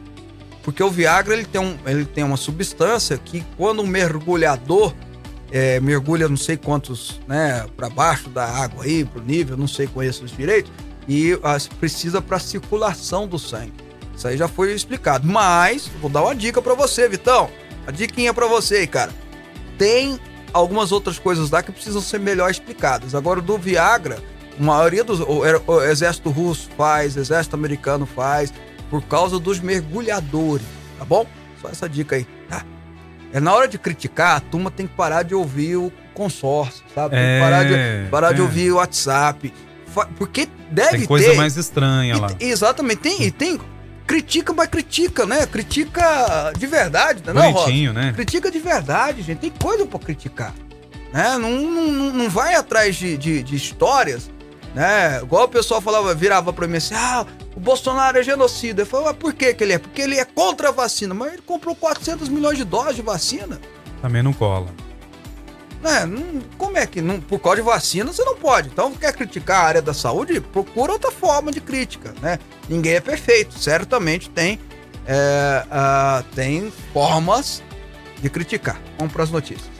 [0.63, 4.93] Porque o Viagra ele tem, um, ele tem uma substância que quando um mergulhador
[5.51, 9.87] é, mergulha não sei quantos, né, para baixo da água aí, pro nível, não sei
[9.87, 10.71] conheço os direitos,
[11.07, 13.73] e as, precisa para circulação do sangue.
[14.15, 15.27] Isso aí já foi explicado.
[15.27, 17.49] Mas vou dar uma dica para você, Vitão.
[17.85, 19.11] A diquinha para você aí, cara.
[19.77, 20.19] Tem
[20.53, 23.13] algumas outras coisas lá que precisam ser melhor explicadas.
[23.13, 24.17] Agora do Viagra,
[24.59, 28.53] a maioria dos o, o exército russo faz, exército americano faz,
[28.89, 30.65] por causa dos mergulhadores,
[30.99, 31.25] tá bom?
[31.61, 32.63] Só essa dica aí, tá?
[33.33, 37.15] É na hora de criticar, a turma tem que parar de ouvir o consórcio, sabe?
[37.15, 38.43] Tem que É, parar de, parar de é.
[38.43, 39.53] ouvir o WhatsApp.
[40.17, 41.37] Porque deve Tem coisa ter.
[41.37, 42.27] mais estranha e lá.
[42.27, 43.59] te- exatamente, tem, e tem.
[44.05, 45.45] critica, mas critica, né?
[45.47, 47.31] Critica de verdade, né?
[47.33, 48.05] Não, Bonitinho, Rosa?
[48.05, 48.13] né?
[48.13, 49.39] Critica de verdade, gente.
[49.39, 50.53] Tem coisa pra criticar.
[51.13, 51.37] Né?
[51.37, 54.29] Não, não, não- não vai atrás de, de, de histórias,
[54.75, 55.21] né?
[55.23, 58.81] Igual o pessoal falava, virava pra mim assim, ah, o Bolsonaro é genocida.
[58.81, 59.79] Eu falei, mas por que que ele é?
[59.79, 61.13] Porque ele é contra a vacina.
[61.13, 63.59] Mas ele comprou 400 milhões de doses de vacina.
[64.01, 64.67] Também não cola.
[65.81, 66.05] Né?
[66.05, 68.67] Não- como é que, não, por causa de vacina, você não pode.
[68.67, 70.41] Então, quer criticar a área da saúde?
[70.41, 72.37] Procura outra forma de crítica, né?
[72.67, 73.57] Ninguém é perfeito.
[73.57, 74.59] Certamente tem,
[75.07, 77.63] é, ah, tem formas
[78.21, 78.81] de criticar.
[78.97, 79.74] Vamos para as notícias.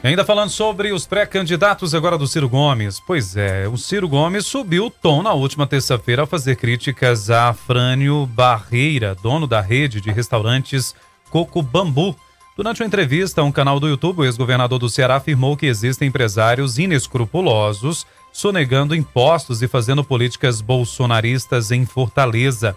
[0.00, 3.00] Ainda falando sobre os pré-candidatos agora do Ciro Gomes.
[3.00, 7.52] Pois é, o Ciro Gomes subiu o tom na última terça-feira ao fazer críticas a
[7.52, 10.94] Frânio Barreira, dono da rede de restaurantes
[11.30, 12.14] Coco Bambu.
[12.56, 16.08] Durante uma entrevista a um canal do YouTube, o ex-governador do Ceará afirmou que existem
[16.08, 22.76] empresários inescrupulosos sonegando impostos e fazendo políticas bolsonaristas em Fortaleza.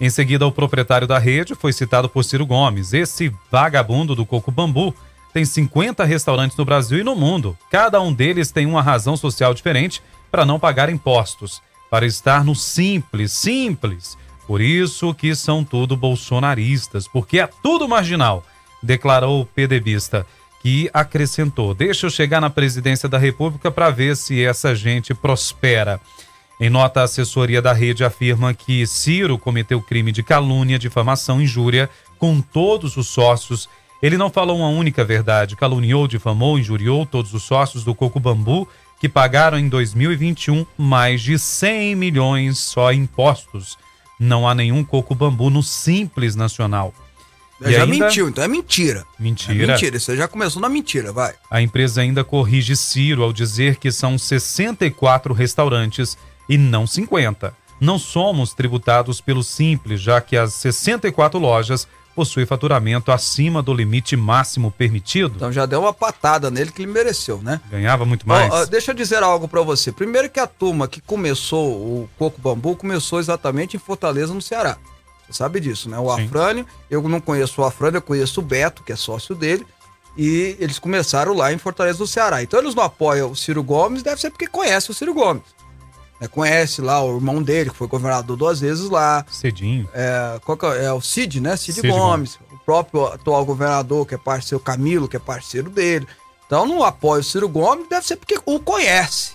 [0.00, 2.94] Em seguida, o proprietário da rede foi citado por Ciro Gomes.
[2.94, 4.94] Esse vagabundo do Coco Bambu
[5.32, 7.56] tem 50 restaurantes no Brasil e no mundo.
[7.70, 12.54] Cada um deles tem uma razão social diferente para não pagar impostos, para estar no
[12.54, 14.16] simples, simples.
[14.46, 18.44] Por isso que são tudo bolsonaristas, porque é tudo marginal,
[18.82, 20.26] declarou o PDBista,
[20.60, 26.00] que acrescentou: "Deixa eu chegar na presidência da República para ver se essa gente prospera".
[26.60, 31.90] Em nota, a assessoria da rede afirma que Ciro cometeu crime de calúnia, difamação injúria
[32.18, 33.68] com todos os sócios.
[34.02, 38.68] Ele não falou uma única verdade, caluniou, difamou, injuriou todos os sócios do Coco Bambu,
[39.00, 43.78] que pagaram em 2021 mais de 100 milhões só em impostos.
[44.18, 46.92] Não há nenhum Coco Bambu no Simples Nacional.
[47.60, 49.04] E já ainda- mentiu, então é mentira.
[49.18, 49.66] É Mentira.
[49.74, 51.34] mentira, você já começou na mentira, vai.
[51.48, 57.54] A empresa ainda corrige Ciro ao dizer que são 64 restaurantes e não 50.
[57.80, 64.16] Não somos tributados pelo Simples, já que as 64 lojas possuem faturamento acima do limite
[64.16, 65.34] máximo permitido.
[65.36, 67.60] Então já deu uma patada nele que ele mereceu, né?
[67.70, 68.52] Ganhava muito mais.
[68.52, 69.90] ó, deixa eu dizer algo pra você.
[69.90, 74.76] Primeiro que a turma que começou o Coco Bambu começou exatamente em Fortaleza, no Ceará.
[75.26, 75.98] Você sabe disso, né?
[75.98, 76.24] O Sim.
[76.24, 79.66] Afrânio, eu não conheço o Afrânio, eu conheço o Beto, que é sócio dele.
[80.16, 82.42] E eles começaram lá em Fortaleza do Ceará.
[82.42, 85.42] Então eles não apoiam o Ciro Gomes, deve ser porque conhece o Ciro Gomes.
[86.22, 86.28] Né?
[86.28, 89.26] Conhece lá o irmão dele, que foi governador duas vezes lá.
[89.28, 89.88] Cedinho.
[89.92, 90.38] É,
[90.78, 90.84] é?
[90.84, 91.56] É o Cid, né?
[91.56, 92.38] Cid, Cid Gomes.
[92.52, 96.06] O próprio atual governador, que é parceiro, Camilo, que é parceiro dele.
[96.46, 99.32] Então não apoia o Ciro Gomes, deve ser porque o conhece.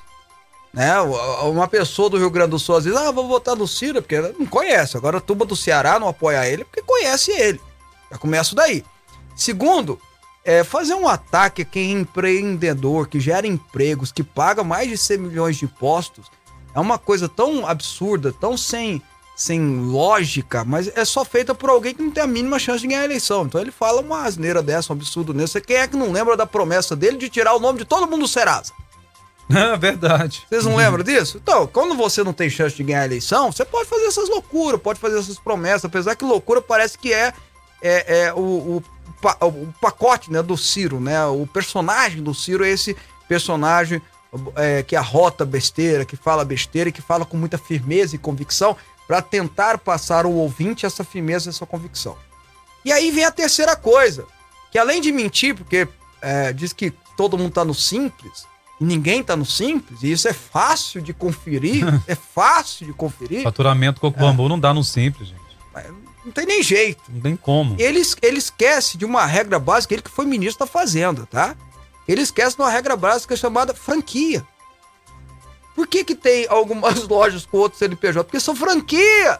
[0.73, 0.97] Né?
[1.01, 4.21] Uma pessoa do Rio Grande do Sul às vezes, ah, vou votar no Ciro, porque
[4.21, 4.95] não conhece.
[4.95, 7.59] Agora a turma do Ceará não apoia ele porque conhece ele.
[8.09, 8.85] Já começa daí.
[9.35, 9.99] Segundo,
[10.45, 14.97] é fazer um ataque a quem é empreendedor, que gera empregos, que paga mais de
[14.97, 16.27] 100 milhões de impostos,
[16.77, 19.01] é uma coisa tão absurda, tão sem,
[19.35, 22.87] sem lógica, mas é só feita por alguém que não tem a mínima chance de
[22.87, 23.47] ganhar a eleição.
[23.47, 25.59] Então ele fala uma asneira dessa, um absurdo desse.
[25.59, 28.21] Quem é que não lembra da promessa dele de tirar o nome de todo mundo
[28.21, 28.71] do Serasa?
[29.49, 30.45] É verdade.
[30.47, 31.39] Vocês não lembram disso?
[31.41, 34.79] Então, quando você não tem chance de ganhar a eleição, você pode fazer essas loucuras,
[34.79, 37.33] pode fazer essas promessas, apesar que loucura parece que é,
[37.81, 38.83] é, é o, o,
[39.41, 41.25] o pacote né, do Ciro, né?
[41.27, 42.95] O personagem do Ciro é esse
[43.27, 44.01] personagem
[44.55, 48.75] é, que arrota besteira, que fala besteira e que fala com muita firmeza e convicção
[49.07, 52.17] para tentar passar ao ouvinte essa firmeza, essa convicção.
[52.83, 54.25] E aí vem a terceira coisa,
[54.71, 55.87] que além de mentir, porque
[56.21, 58.45] é, diz que todo mundo tá no simples,
[58.79, 63.43] e ninguém tá no simples, e isso é fácil de conferir, é fácil de conferir,
[63.43, 65.93] Faturamento Coco Bambu não dá no Simples, gente.
[66.23, 67.01] não tem nem jeito.
[67.09, 67.75] Não tem como.
[67.79, 71.55] Ele, ele esquece de uma regra básica, ele que foi ministro da Fazenda, tá?
[72.07, 74.45] Ele esquece de uma regra básica chamada franquia.
[75.75, 78.23] Por que que tem algumas lojas com outros CNPJ?
[78.23, 79.39] Porque são franquias.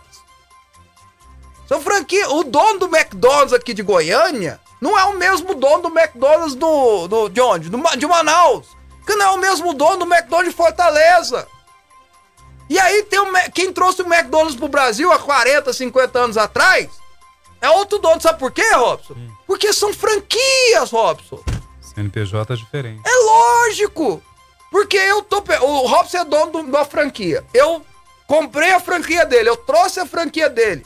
[1.67, 2.29] São franquias.
[2.29, 7.07] O dono do McDonald's aqui de Goiânia não é o mesmo dono do McDonald's do,
[7.07, 7.69] do, de onde?
[7.69, 8.67] Do de Manaus.
[9.05, 11.47] Que não é o mesmo dono do McDonald's de Fortaleza.
[12.69, 16.89] E aí tem o, quem trouxe o McDonald's pro Brasil há 40, 50 anos atrás
[17.61, 18.21] é outro dono.
[18.21, 19.15] Sabe por quê, Robson?
[19.45, 21.43] Porque são franquias, Robson.
[22.07, 23.01] CNPJ diferente.
[23.03, 24.21] É lógico!
[24.69, 25.37] Porque eu tô.
[25.61, 27.43] O Robson é dono do- da franquia.
[27.53, 27.83] Eu
[28.27, 30.85] comprei a franquia dele, eu trouxe a franquia dele.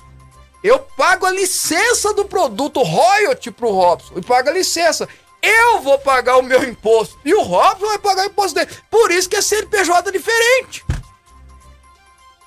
[0.64, 4.14] Eu pago a licença do produto, royalty pro Robson.
[4.18, 5.10] E pago a licença.
[5.42, 7.20] Eu vou pagar o meu imposto.
[7.26, 8.70] E o Robson vai pagar o imposto dele.
[8.92, 10.86] Por isso que é CNPJ diferente.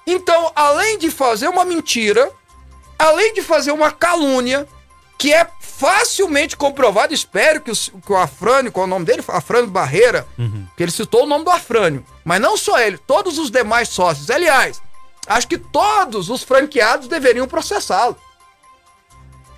[0.07, 2.31] Então, além de fazer uma mentira,
[2.99, 4.69] além de fazer uma calúnia,
[5.19, 5.45] que é
[5.77, 9.25] facilmente comprovado, espero que o, que o Afrânio, qual é o nome dele?
[9.29, 10.27] Afrânio Barreira,
[10.77, 12.05] que ele citou o nome do Afrânio.
[12.25, 14.31] Mas não só ele, todos os demais sócios.
[14.31, 14.81] Aliás,
[15.27, 18.17] acho que todos os franqueados deveriam processá-lo.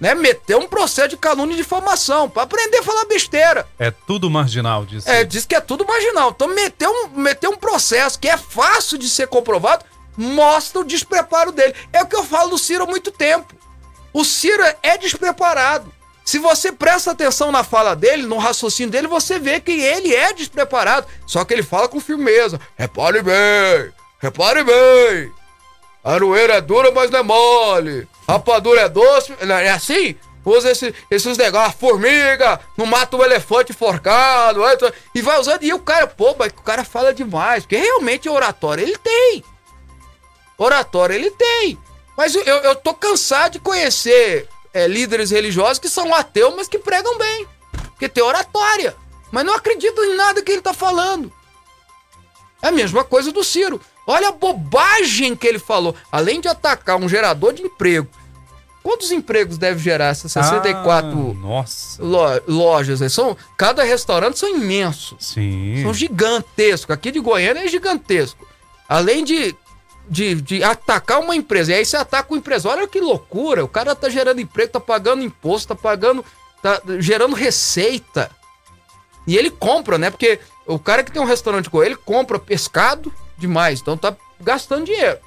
[0.01, 0.15] né?
[0.15, 3.67] Meteu um processo de calúnia e difamação pra aprender a falar besteira.
[3.79, 5.09] É tudo marginal, disse.
[5.09, 6.31] É, diz que é tudo marginal.
[6.35, 9.85] Então meteu um, meteu um processo que é fácil de ser comprovado,
[10.17, 11.75] mostra o despreparo dele.
[11.93, 13.55] É o que eu falo do Ciro há muito tempo.
[14.13, 15.93] O Ciro é despreparado.
[16.27, 20.33] Se você presta atenção na fala dele, no raciocínio dele, você vê que ele é
[20.33, 21.07] despreparado.
[21.25, 22.61] Só que ele fala com firmeza.
[22.77, 25.33] Repare bem, repare bem.
[26.03, 28.09] A aroeira é dura, mas não é mole.
[28.29, 29.33] Rapadura é doce.
[29.41, 30.17] É assim?
[30.45, 33.73] Usa esse- esses negócios, formiga, não mata o elefante
[34.77, 35.63] tu- E vai usando.
[35.63, 37.63] E o cara, pô, mas o cara fala demais.
[37.65, 39.45] Porque realmente oratória ele tem.
[40.59, 41.79] Oratória ele tem.
[42.17, 46.79] Mas eu, eu tô cansado de conhecer é, líderes religiosos que são ateus, mas que
[46.79, 47.47] pregam bem.
[47.91, 48.95] Porque tem oratória.
[49.33, 51.33] Mas não acreditam em nada que ele tá falando.
[52.63, 53.81] É a mesma coisa do Ciro.
[54.07, 55.95] Olha a bobagem que ele falou.
[56.13, 58.09] Além de atacar um gerador de emprego.
[58.83, 62.01] Quantos empregos deve gerar essas 64 Ah, nossa.
[62.03, 63.03] lo- lojas?
[63.03, 63.11] aí?
[63.11, 65.17] São, cada restaurante são imensos.
[65.19, 65.83] Sim.
[65.83, 66.95] São gigantescos.
[66.95, 68.47] Aqui de Goiânia é gigantesco.
[68.89, 69.57] Além de,
[70.09, 71.73] de, de atacar uma empresa.
[71.73, 72.79] E aí você ataca o empresário.
[72.81, 73.65] Olha que loucura.
[73.65, 76.25] O cara tá gerando emprego, tá pagando imposto, tá pagando.
[76.63, 78.31] tá gerando receita.
[79.27, 80.11] E ele compra, né?
[80.11, 83.81] Porque o cara que tem um restaurante com ele compra pescado demais.
[83.81, 85.19] Então tá gastando dinheiro.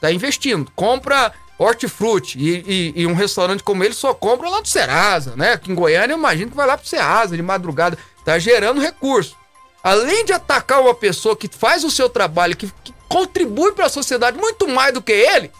[0.00, 0.70] Tá investindo.
[0.74, 2.38] Compra hortifruti.
[2.38, 5.52] E, e- e um restaurante como ele só compra lá do Serasa, né?
[5.52, 7.96] Aqui em Goiânia eu imagino que vai lá pro Serasa de madrugada.
[8.24, 9.36] Tá gerando recurso.
[9.82, 13.88] Além de atacar uma pessoa que faz o seu trabalho, que, que contribui para a
[13.88, 15.52] sociedade muito mais do que ele,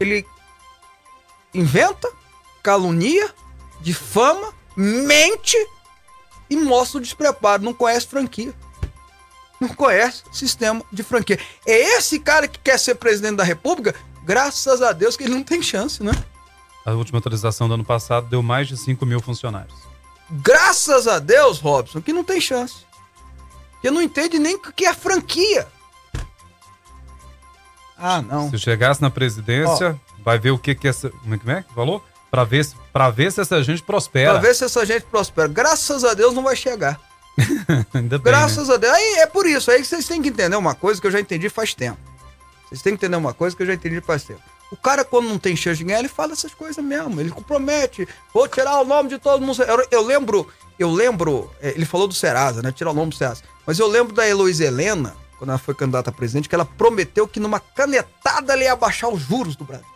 [0.00, 0.26] ele
[1.52, 2.10] inventa,
[2.62, 3.30] calunia,
[3.82, 5.58] difama, mente
[6.48, 7.62] e mostra o despreparo.
[7.62, 8.54] Não conhece franquia.
[9.60, 11.38] Não conhece sistema de franquia.
[11.66, 13.94] É esse cara que quer ser presidente da República,
[14.24, 16.12] graças a Deus que ele não tem chance, né?
[16.86, 19.74] A última atualização do ano passado deu mais de 5 mil funcionários.
[20.30, 22.89] Graças a Deus, Robson, que não tem chance.
[23.80, 25.66] Que não entende nem o que é franquia.
[27.96, 28.50] Ah, não.
[28.50, 31.10] Se chegasse na presidência, vai ver o que que essa.
[31.10, 32.02] Como é que é falou?
[32.30, 34.32] Pra ver, se- pra ver se essa gente prospera.
[34.32, 35.48] Pra ver se essa gente prospera.
[35.48, 36.98] Graças a Deus não vai chegar.
[37.92, 38.32] Ainda bem.
[38.32, 38.92] Graças a Deus.
[38.94, 39.70] Aí é por isso.
[39.70, 41.98] Aí vocês têm que entender uma coisa que eu já entendi faz tempo.
[42.68, 44.40] Vocês têm que entender uma coisa que eu já entendi faz tempo.
[44.70, 47.20] O cara, quando não tem chance de ganhar, ele fala essas coisas mesmo.
[47.20, 48.06] Ele compromete.
[48.32, 49.60] Vou tirar o nome de todo mundo.
[49.64, 52.70] Eu, eu lembro, eu lembro, é, ele falou do Serasa, né?
[52.70, 53.42] Tirar o nome do Serasa.
[53.70, 57.28] Mas eu lembro da Heloísa Helena, quando ela foi candidata a presidente, que ela prometeu
[57.28, 59.86] que numa canetada ela ia baixar os juros do Brasil.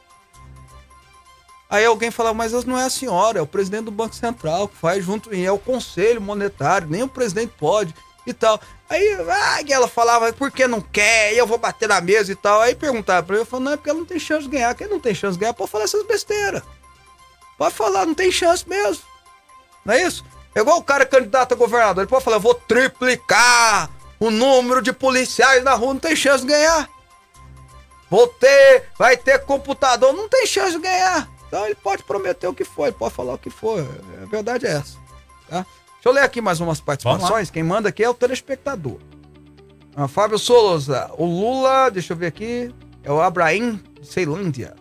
[1.69, 4.77] Aí alguém fala, mas não é a senhora, é o presidente do Banco Central que
[4.77, 7.93] faz junto, e é o Conselho Monetário, nem o presidente pode
[8.25, 8.61] e tal.
[8.89, 11.35] Aí ah, ela falava, por que não quer?
[11.35, 12.61] E eu vou bater na mesa e tal.
[12.61, 14.73] Aí perguntava pra ele, eu falava, não, é porque ela não tem chance de ganhar.
[14.77, 16.63] Quem não tem chance de ganhar pode falar essas besteiras.
[17.59, 19.03] Pode falar, não tem chance mesmo.
[19.85, 20.25] Não é isso?
[20.55, 23.91] É igual o cara candidato a governador, ele pode falar, eu vou triplicar
[24.21, 26.89] o número de policiais na rua, não tem chance de ganhar.
[28.09, 31.29] Vou ter, vai ter computador, não tem chance de ganhar.
[31.49, 33.81] Então ele pode prometer o que for, ele pode falar o que for.
[34.23, 34.97] A verdade é essa.
[35.49, 35.67] Tá?
[35.95, 37.51] Deixa eu ler aqui mais umas participações.
[37.51, 38.99] Quem manda aqui é o telespectador.
[39.97, 44.75] Ah, Fábio Souza, o Lula, deixa eu ver aqui, é o Abraim Ceilândia.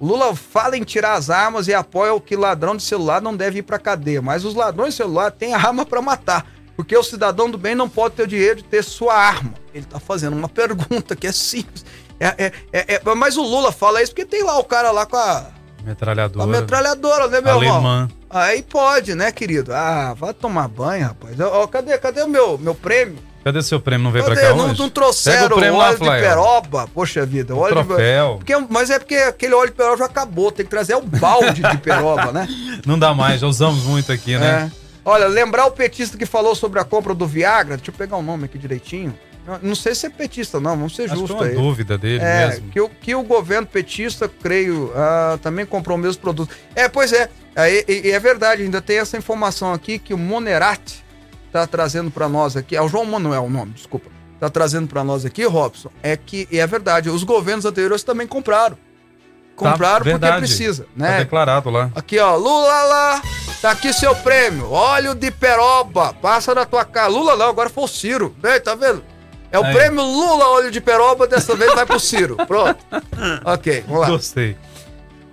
[0.00, 3.60] Lula fala em tirar as armas e apoia o que ladrão de celular não deve
[3.60, 7.50] ir pra cadeia, mas os ladrões de celular têm arma pra matar, porque o cidadão
[7.50, 9.54] do bem não pode ter o direito de ter sua arma.
[9.72, 11.84] Ele tá fazendo uma pergunta que é simples.
[12.20, 15.06] É, é, é, é, mas o Lula fala isso porque tem lá o cara lá
[15.06, 15.46] com a,
[15.78, 16.44] com Metralhadora.
[16.44, 17.74] a metralhadora, né, meu irmão?
[17.76, 18.08] Alemã.
[18.28, 19.72] Aí pode, né, querido?
[19.72, 21.38] Ah, vai tomar banho, rapaz.
[21.40, 23.18] Ó, cadê, cadê o meu, meu prêmio?
[23.46, 24.02] Cadê seu prêmio?
[24.02, 24.48] Não veio pra Cadê?
[24.48, 24.80] cá Não, hoje?
[24.80, 26.24] não trouxeram o o prêmio lá, óleo de Flávio.
[26.28, 26.88] peroba.
[26.92, 28.34] Poxa vida, O óleo de troféu.
[28.38, 30.50] porque, Mas é porque aquele óleo de peroba já acabou.
[30.50, 32.48] Tem que trazer o balde de peroba, né?
[32.84, 34.68] Não dá mais, já usamos muito aqui, né?
[34.72, 34.86] É.
[35.04, 38.22] Olha, lembrar o petista que falou sobre a compra do Viagra, deixa eu pegar o
[38.22, 39.16] nome aqui direitinho.
[39.62, 41.54] Não sei se é petista, não, vamos ser Acho que foi uma aí.
[41.54, 42.68] dúvida dele É, mesmo.
[42.72, 46.52] que o, que o governo petista, creio, ah, também comprou o mesmo produto.
[46.74, 50.18] É, pois é, é, e- e é verdade, ainda tem essa informação aqui que o
[50.18, 51.05] Monerati
[51.52, 55.02] tá trazendo para nós aqui, é o João Manuel o nome, desculpa, tá trazendo para
[55.04, 58.76] nós aqui, Robson, é que, e é verdade, os governos anteriores também compraram.
[58.76, 60.38] Tá, Compraram porque verdade.
[60.38, 61.18] precisa, Tá né?
[61.18, 61.90] declarado lá.
[61.94, 63.22] Aqui, ó, Lula lá,
[63.62, 67.06] tá aqui seu prêmio, óleo de peroba, passa na tua cara.
[67.08, 69.02] Lula não, agora foi o Ciro, né, tá vendo?
[69.50, 69.72] É o Aí.
[69.74, 72.76] prêmio Lula óleo de peroba, dessa vez vai pro Ciro, pronto.
[73.46, 74.08] Ok, vamos lá.
[74.10, 74.56] Gostei.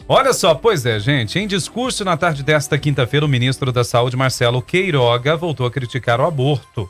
[0.08, 1.40] Olha só, pois é, gente.
[1.40, 6.20] Em discurso na tarde desta quinta-feira, o ministro da Saúde, Marcelo Queiroga, voltou a criticar
[6.20, 6.90] o aborto.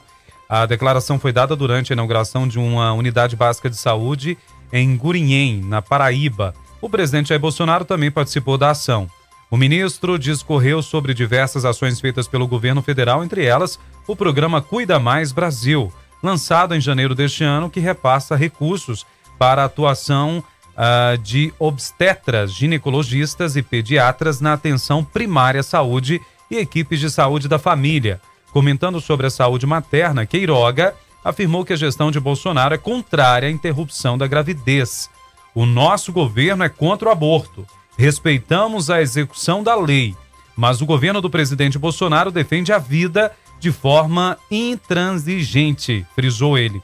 [0.49, 4.37] A declaração foi dada durante a inauguração de uma unidade básica de saúde
[4.71, 6.55] em Gurinhém, na Paraíba.
[6.81, 9.07] O presidente Jair Bolsonaro também participou da ação.
[9.49, 14.99] O ministro discorreu sobre diversas ações feitas pelo governo federal, entre elas o programa Cuida
[14.99, 19.05] Mais Brasil, lançado em janeiro deste ano, que repassa recursos
[19.37, 20.43] para a atuação
[20.73, 27.47] uh, de obstetras, ginecologistas e pediatras na atenção primária à saúde e equipes de saúde
[27.47, 28.19] da família.
[28.51, 30.93] Comentando sobre a saúde materna, Queiroga
[31.23, 35.09] afirmou que a gestão de Bolsonaro é contrária à interrupção da gravidez.
[35.55, 37.65] O nosso governo é contra o aborto.
[37.97, 40.15] Respeitamos a execução da lei,
[40.55, 46.81] mas o governo do presidente Bolsonaro defende a vida de forma intransigente, frisou ele.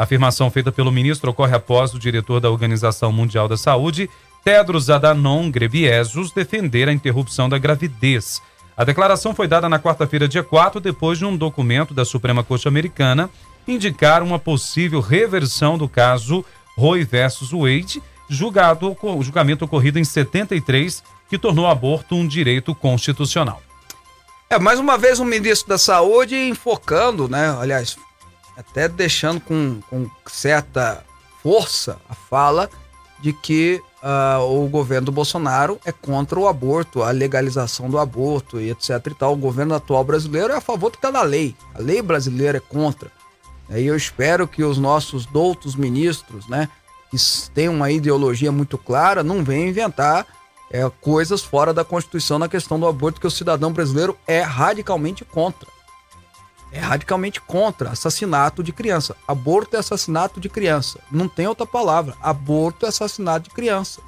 [0.00, 4.08] A afirmação feita pelo ministro ocorre após o diretor da Organização Mundial da Saúde,
[4.42, 8.40] Tedros Adhanom Ghebreyesus, defender a interrupção da gravidez.
[8.74, 12.66] A declaração foi dada na quarta-feira, dia 4, depois de um documento da Suprema Corte
[12.66, 13.28] Americana
[13.68, 16.42] indicar uma possível reversão do caso
[16.78, 23.60] Roe versus Wade, julgado, julgamento ocorrido em 73, que tornou o aborto um direito constitucional.
[24.48, 27.54] É, mais uma vez o ministro da Saúde enfocando, né?
[27.60, 27.98] Aliás,
[28.60, 31.04] até deixando com, com certa
[31.42, 32.68] força a fala
[33.20, 38.60] de que uh, o governo do Bolsonaro é contra o aborto, a legalização do aborto
[38.60, 39.34] e etc e tal.
[39.34, 41.54] O governo atual brasileiro é a favor do que está na lei.
[41.74, 43.10] A lei brasileira é contra.
[43.70, 46.68] E eu espero que os nossos doutos ministros, né,
[47.10, 47.16] que
[47.54, 50.26] têm uma ideologia muito clara, não venham inventar
[50.70, 55.24] é, coisas fora da Constituição na questão do aborto, que o cidadão brasileiro é radicalmente
[55.24, 55.68] contra.
[56.72, 59.16] É radicalmente contra assassinato de criança.
[59.26, 61.00] Aborto é assassinato de criança.
[61.10, 62.16] Não tem outra palavra.
[62.22, 64.00] Aborto é assassinato de criança.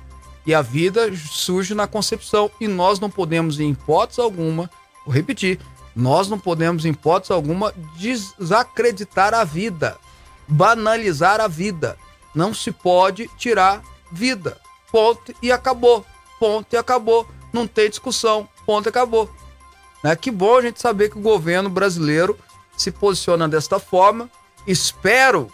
[0.47, 2.51] E a vida surge na concepção.
[2.61, 4.71] E nós não podemos, em hipótese alguma,
[5.05, 5.59] vou repetir,
[5.95, 9.99] nós não podemos, em hipótese alguma, desacreditar a vida,
[10.47, 11.97] banalizar a vida.
[12.35, 14.59] Não se pode tirar vida.
[14.91, 16.05] Ponto e acabou.
[16.39, 17.27] Ponto e acabou.
[17.53, 18.49] Não tem discussão.
[18.65, 19.29] Ponto e acabou.
[20.03, 20.17] Né?
[20.17, 22.39] Que bom a gente saber que o governo brasileiro
[22.77, 24.29] se posiciona desta forma.
[24.67, 25.51] Espero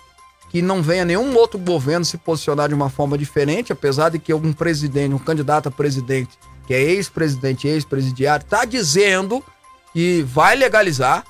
[0.50, 4.32] que não venha nenhum outro governo se posicionar de uma forma diferente, apesar de que
[4.32, 9.44] algum presidente, um candidato a presidente, que é ex-presidente, ex-presidiário, está dizendo
[9.92, 11.24] que vai legalizar,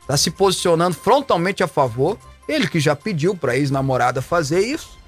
[0.00, 2.18] está se posicionando frontalmente a favor.
[2.46, 4.98] Ele que já pediu para a ex-namorada fazer isso.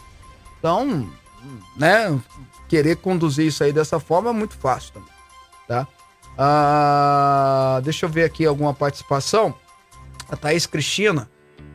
[0.59, 1.09] Então,
[1.77, 2.19] né,
[2.69, 5.11] querer conduzir isso aí dessa forma é muito fácil também,
[5.69, 5.87] tá?
[6.39, 9.55] Ah, deixa eu ver aqui alguma participação.
[10.29, 11.29] A Thaís Cristina.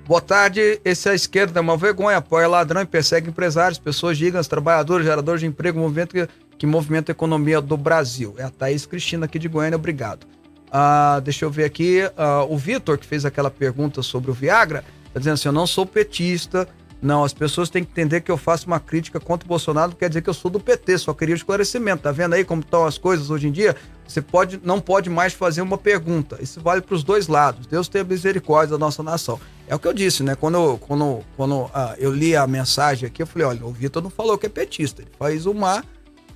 [0.07, 4.17] Boa tarde, esse é a esquerda é uma vergonha, apoia ladrão e persegue empresários, pessoas
[4.17, 6.27] gigantes, trabalhadores, geradores de emprego, movimento que,
[6.57, 8.35] que movimenta a economia do Brasil.
[8.37, 10.25] É a Thaís Cristina aqui de Goiânia, obrigado.
[10.71, 14.83] Ah, deixa eu ver aqui, ah, o Vitor, que fez aquela pergunta sobre o Viagra,
[15.13, 16.67] tá dizendo assim, eu não sou petista,
[17.01, 20.07] não, as pessoas têm que entender que eu faço uma crítica contra o Bolsonaro, quer
[20.07, 22.03] dizer que eu sou do PT, só queria esclarecimento.
[22.03, 23.75] Tá vendo aí como estão as coisas hoje em dia?
[24.07, 26.37] Você pode, não pode mais fazer uma pergunta.
[26.39, 27.65] Isso vale para os dois lados.
[27.65, 29.39] Deus tenha misericórdia da nossa nação.
[29.67, 30.35] É o que eu disse, né?
[30.35, 34.09] Quando, quando, quando ah, eu li a mensagem aqui, eu falei: olha, o Vitor não
[34.11, 35.01] falou que é petista.
[35.01, 35.83] Ele faz uma,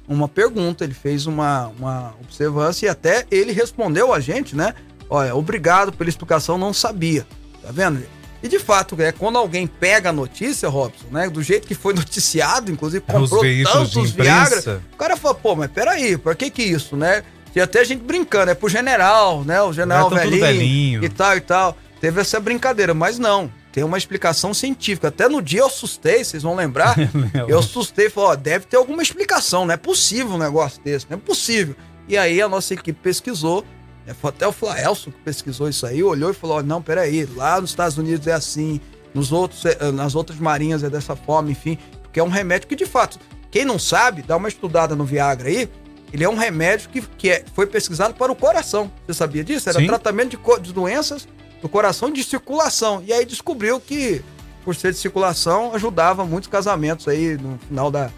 [0.07, 4.73] uma pergunta, ele fez uma, uma observância e até ele respondeu a gente, né?
[5.07, 7.27] Olha, obrigado pela explicação, não sabia.
[7.61, 8.03] Tá vendo?
[8.45, 11.27] E de fato, é quando alguém pega a notícia, Robson, né?
[11.27, 14.83] Do jeito que foi noticiado, inclusive comprou tantos Viagra.
[14.93, 17.23] O cara fala, pô, mas peraí, por que que isso, né?
[17.55, 19.59] E até a gente brincando, é pro general, né?
[19.63, 21.75] O general velhinho, velhinho e tal e tal.
[21.99, 23.51] Teve essa brincadeira, mas não.
[23.71, 25.07] Tem uma explicação científica.
[25.07, 26.95] Até no dia eu assustei, vocês vão lembrar.
[27.49, 31.17] eu assustei, falei, ó, deve ter alguma explicação, não é possível um negócio desse, não
[31.17, 31.75] é possível.
[32.07, 33.65] E aí a nossa equipe pesquisou é,
[34.13, 37.71] foi até o Flaelson que pesquisou isso aí, olhou e falou: não, peraí, lá nos
[37.71, 38.79] Estados Unidos é assim,
[39.13, 42.75] nos outros, é, nas outras marinhas é dessa forma, enfim, porque é um remédio que,
[42.75, 45.69] de fato, quem não sabe, dá uma estudada no Viagra aí,
[46.13, 48.91] ele é um remédio que, que é, foi pesquisado para o coração.
[49.05, 49.67] Você sabia disso?
[49.69, 49.87] Era Sim.
[49.87, 51.27] tratamento de, de doenças
[51.61, 53.03] do coração de circulação.
[53.05, 54.21] E aí descobriu que,
[54.63, 58.11] por ser de circulação, ajudava muitos casamentos aí no final da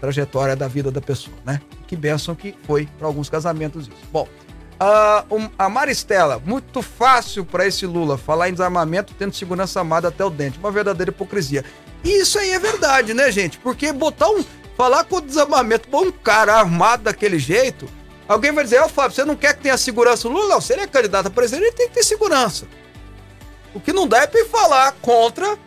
[0.00, 1.60] trajetória da vida da pessoa, né?
[1.86, 3.96] Que benção que foi para alguns casamentos isso.
[4.12, 4.28] Bom,
[4.80, 10.24] Uh, a Maristela, muito fácil para esse Lula falar em desarmamento tendo segurança amada até
[10.24, 10.58] o dente.
[10.58, 11.64] Uma verdadeira hipocrisia.
[12.04, 13.58] E isso aí é verdade, né, gente?
[13.58, 14.44] Porque botar um.
[14.76, 17.88] Falar com o desarmamento pra um cara armado daquele jeito.
[18.28, 20.28] Alguém vai dizer, ó, oh, Fábio, você não quer que tenha segurança?
[20.28, 22.66] O Lula, não, se ele é candidato a presidente, ele tem que ter segurança.
[23.74, 25.58] O que não dá é ele falar contra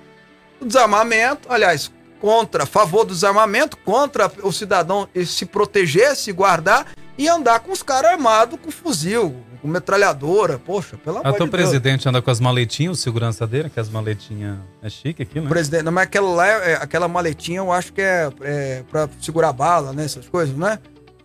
[0.62, 1.92] o desarmamento, aliás,
[2.22, 6.86] contra, a favor do desarmamento, contra o cidadão se proteger, se guardar
[7.22, 10.58] e andar com os caras armados com fuzil, com metralhadora.
[10.58, 13.80] Poxa, pelo amor Até de o presidente anda com as maletinhas, o segurança dele, que
[13.80, 15.44] as maletinhas é chique aqui, Deus.
[15.46, 15.50] né?
[15.50, 19.54] Presidente, não, mas aquela lá, é- aquela maletinha eu acho que é, é pra segurar
[19.54, 20.04] bala, né?
[20.06, 20.80] Essas coisas, né?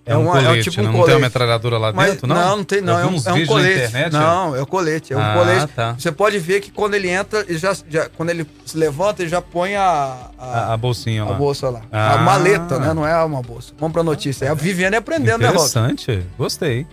[0.09, 0.83] É, um colete, tipo né?
[0.83, 1.21] um Não tem uma colete.
[1.23, 2.37] metralhadora lá Mas- dentro, não?
[2.37, 2.97] não, não tem, não.
[2.97, 3.79] É vi um, é um colete.
[3.87, 5.13] internet, não, é o colete.
[5.13, 5.67] É um Ah, colete.
[5.75, 5.93] tá.
[5.99, 9.29] Você pode ver que quando ele entra, ele já, já- quando ele se levanta, ele
[9.31, 11.33] já põe a, a, A, a bolsinha a lá.
[11.35, 11.83] bolsa lá.
[11.91, 12.15] Ah.
[12.15, 12.95] A maleta, né?
[12.95, 13.73] Não é uma bolsa.
[13.81, 14.45] Vamos pra notícia.
[14.45, 15.49] É a Viviane aprendendo, né?
[15.49, 16.87] Interessante, gostei.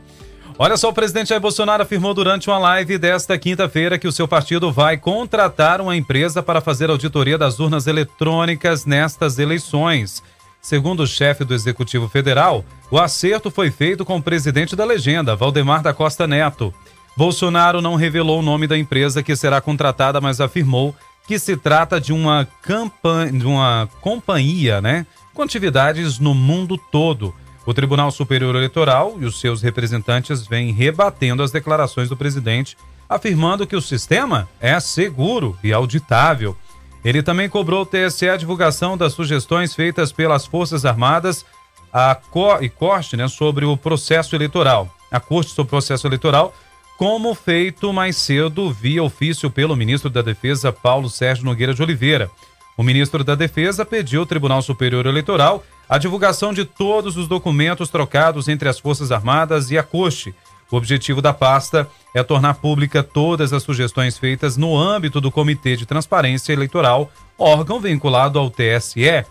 [0.58, 4.28] Olha só, o presidente Jair Bolsonaro afirmou durante uma live desta quinta-feira que o seu
[4.28, 10.22] partido vai contratar uma empresa para fazer auditoria das urnas eletrônicas nestas eleições.
[10.64, 15.36] Segundo o chefe do Executivo Federal, o acerto foi feito com o presidente da legenda,
[15.36, 16.74] Valdemar da Costa Neto.
[17.18, 20.96] Bolsonaro não revelou o nome da empresa que será contratada, mas afirmou
[21.28, 27.36] que se trata de uma, campanha, de uma companhia, né, com atividades no mundo todo.
[27.66, 32.78] O Tribunal Superior Eleitoral e os seus representantes vêm rebatendo as declarações do presidente,
[33.10, 36.56] afirmando que o sistema é seguro e auditável.
[37.04, 41.46] Ele também cobrou ao TSE a divulgação das sugestões feitas pelas Forças Armadas
[41.94, 44.90] a Co e Corte né, sobre o processo eleitoral.
[45.12, 46.56] A Corte sobre o processo eleitoral,
[46.98, 52.32] como feito mais cedo via ofício pelo ministro da Defesa, Paulo Sérgio Nogueira de Oliveira.
[52.76, 57.90] O ministro da Defesa pediu ao Tribunal Superior Eleitoral a divulgação de todos os documentos
[57.90, 60.34] trocados entre as Forças Armadas e a Corte.
[60.72, 65.76] O objetivo da pasta é tornar pública todas as sugestões feitas no âmbito do Comitê
[65.76, 69.26] de Transparência Eleitoral, órgão vinculado ao TSE.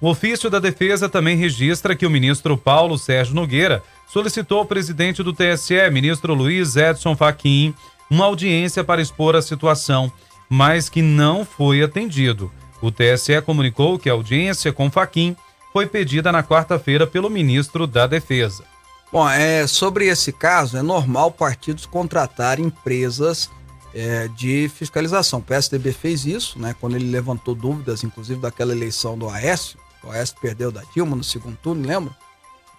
[0.00, 5.22] O ofício da defesa também registra que o ministro Paulo Sérgio Nogueira solicitou ao presidente
[5.22, 7.74] do TSE, ministro Luiz Edson Fachin,
[8.10, 10.12] uma audiência para expor a situação,
[10.48, 12.50] mas que não foi atendido.
[12.80, 15.34] O TSE comunicou que a audiência com Fachin
[15.72, 18.64] foi pedida na quarta-feira pelo ministro da Defesa.
[19.12, 23.48] Bom, é, sobre esse caso, é normal partidos contratarem empresas
[23.94, 25.38] é, de fiscalização.
[25.38, 26.74] O PSDB fez isso, né?
[26.78, 29.78] Quando ele levantou dúvidas, inclusive daquela eleição do Aécio.
[30.02, 32.12] O Aécio perdeu da Dilma no segundo turno, lembra?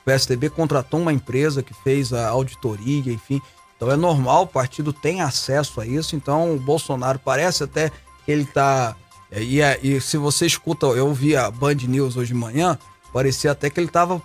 [0.01, 3.41] O PSDB contratou uma empresa que fez a auditoria, enfim.
[3.75, 6.15] Então é normal, o partido tem acesso a isso.
[6.15, 7.89] Então o Bolsonaro parece até
[8.25, 8.95] que ele tá.
[9.31, 12.77] é, E, e se você escuta, eu vi a Band News hoje de manhã,
[13.11, 14.19] parecia até que ele estava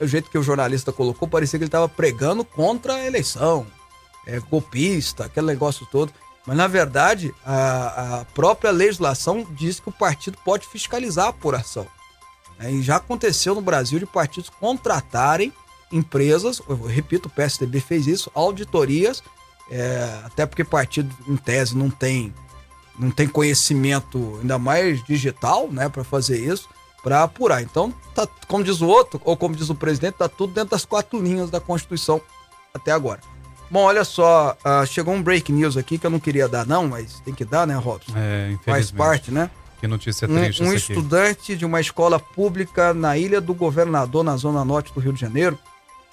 [0.00, 3.66] o jeito que o jornalista colocou, parecia que ele estava pregando contra a eleição,
[4.26, 6.12] é, golpista, aquele negócio todo.
[6.46, 11.86] Mas, na verdade, a, a própria legislação diz que o partido pode fiscalizar a apuração.
[12.58, 15.52] É, e já aconteceu no Brasil de partidos contratarem
[15.90, 19.22] empresas, eu repito, o PSDB fez isso, auditorias,
[19.70, 22.32] é, até porque partido, em tese, não tem,
[22.98, 26.68] não tem conhecimento, ainda mais digital, né, para fazer isso
[27.08, 27.62] para apurar.
[27.62, 30.84] Então, tá, como diz o outro, ou como diz o presidente, tá tudo dentro das
[30.84, 32.20] quatro linhas da Constituição
[32.74, 33.20] até agora.
[33.70, 36.86] Bom, olha só, ah, chegou um break news aqui que eu não queria dar não,
[36.86, 38.12] mas tem que dar, né, Robson?
[38.14, 39.50] É, Faz parte, né?
[39.80, 40.76] Que notícia Um, triste um aqui.
[40.76, 45.20] estudante de uma escola pública na Ilha do Governador, na zona norte do Rio de
[45.20, 45.58] Janeiro,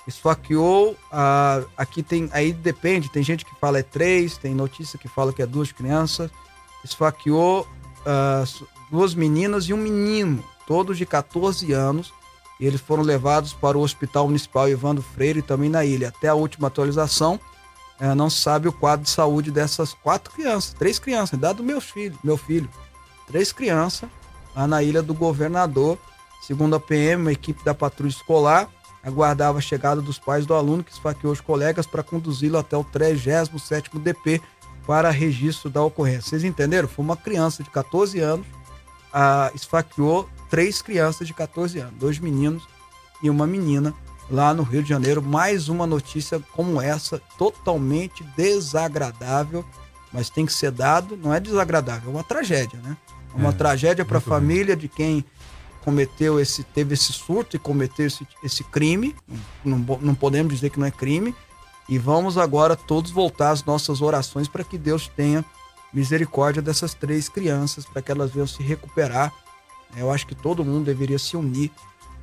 [0.07, 0.95] esfaqueou.
[1.11, 2.29] ah, aqui tem.
[2.31, 5.71] Aí depende, tem gente que fala é três, tem notícia que fala que é duas
[5.73, 6.29] crianças.
[6.83, 7.67] Esfaqueou
[8.05, 8.43] ah,
[8.91, 12.13] duas meninas e um menino, todos de 14 anos.
[12.59, 16.07] E eles foram levados para o Hospital Municipal Evandro Freire, também na ilha.
[16.07, 17.39] Até a última atualização,
[17.99, 21.63] eh, não se sabe o quadro de saúde dessas quatro crianças, três crianças, idade do
[21.63, 22.69] meu filho, meu filho
[23.27, 24.09] três crianças
[24.55, 25.97] lá na ilha do governador.
[26.41, 28.69] Segundo a PM, uma equipe da patrulha escolar
[29.05, 32.83] aguardava a chegada dos pais do aluno que esfaqueou os colegas para conduzi-lo até o
[32.83, 34.41] 37º DP
[34.87, 36.29] para registro da ocorrência.
[36.29, 36.87] Vocês entenderam?
[36.87, 38.47] Foi uma criança de 14 anos,
[39.13, 42.63] ah, esfaqueou três crianças de 14 anos, dois meninos
[43.21, 43.93] e uma menina
[44.29, 45.21] lá no Rio de Janeiro.
[45.21, 49.65] Mais uma notícia como essa, totalmente desagradável,
[50.11, 52.97] mas tem que ser dado, não é desagradável, é uma tragédia, né?
[53.33, 55.25] É uma É, tragédia para a família de quem
[55.83, 59.15] cometeu esse, teve esse surto e cometeu esse, esse crime.
[59.63, 61.35] Não, não podemos dizer que não é crime.
[61.87, 65.45] E vamos agora todos voltar às nossas orações para que Deus tenha
[65.93, 69.31] misericórdia dessas três crianças, para que elas venham se recuperar.
[69.95, 71.71] Eu acho que todo mundo deveria se unir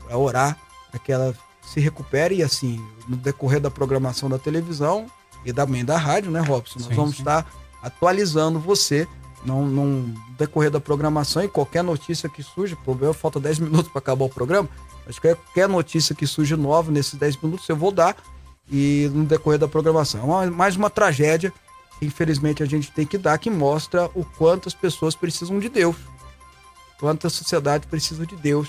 [0.04, 0.58] para orar,
[0.90, 2.36] para que ela se recupere.
[2.36, 5.06] E assim, no decorrer da programação da televisão
[5.44, 6.78] e também da rádio, né, Robson?
[6.78, 7.22] Nós Sim, vamos sim.
[7.22, 7.46] estar
[7.82, 9.08] atualizando você
[9.44, 13.90] não, não no decorrer da programação e qualquer notícia que surge, problema, falta 10 minutos
[13.90, 14.68] para acabar o programa,
[15.06, 18.16] mas qualquer notícia que surge nova nesses 10 minutos eu vou dar
[18.70, 20.42] e no decorrer da programação.
[20.42, 21.52] É mais uma tragédia
[21.98, 25.68] que infelizmente a gente tem que dar que mostra o quanto as pessoas precisam de
[25.68, 25.96] Deus,
[27.02, 28.68] quanto a sociedade precisa de Deus,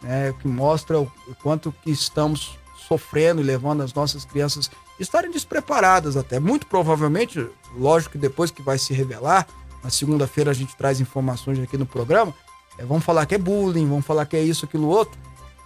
[0.00, 0.32] né?
[0.40, 2.56] Que mostra o o quanto que estamos
[2.86, 4.70] sofrendo e levando as nossas crianças
[5.00, 6.38] estarem despreparadas até.
[6.38, 7.44] Muito provavelmente,
[7.76, 9.48] lógico que depois que vai se revelar,
[9.82, 12.32] na segunda-feira a gente traz informações aqui no programa,
[12.78, 15.18] é, vão falar que é bullying, vão falar que é isso, aquilo, outro.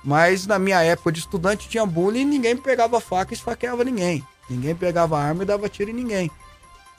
[0.02, 4.24] Mas na minha época de estudante tinha bullying e ninguém pegava faca e esfaqueava ninguém.
[4.48, 6.30] Ninguém pegava arma e dava tiro em ninguém.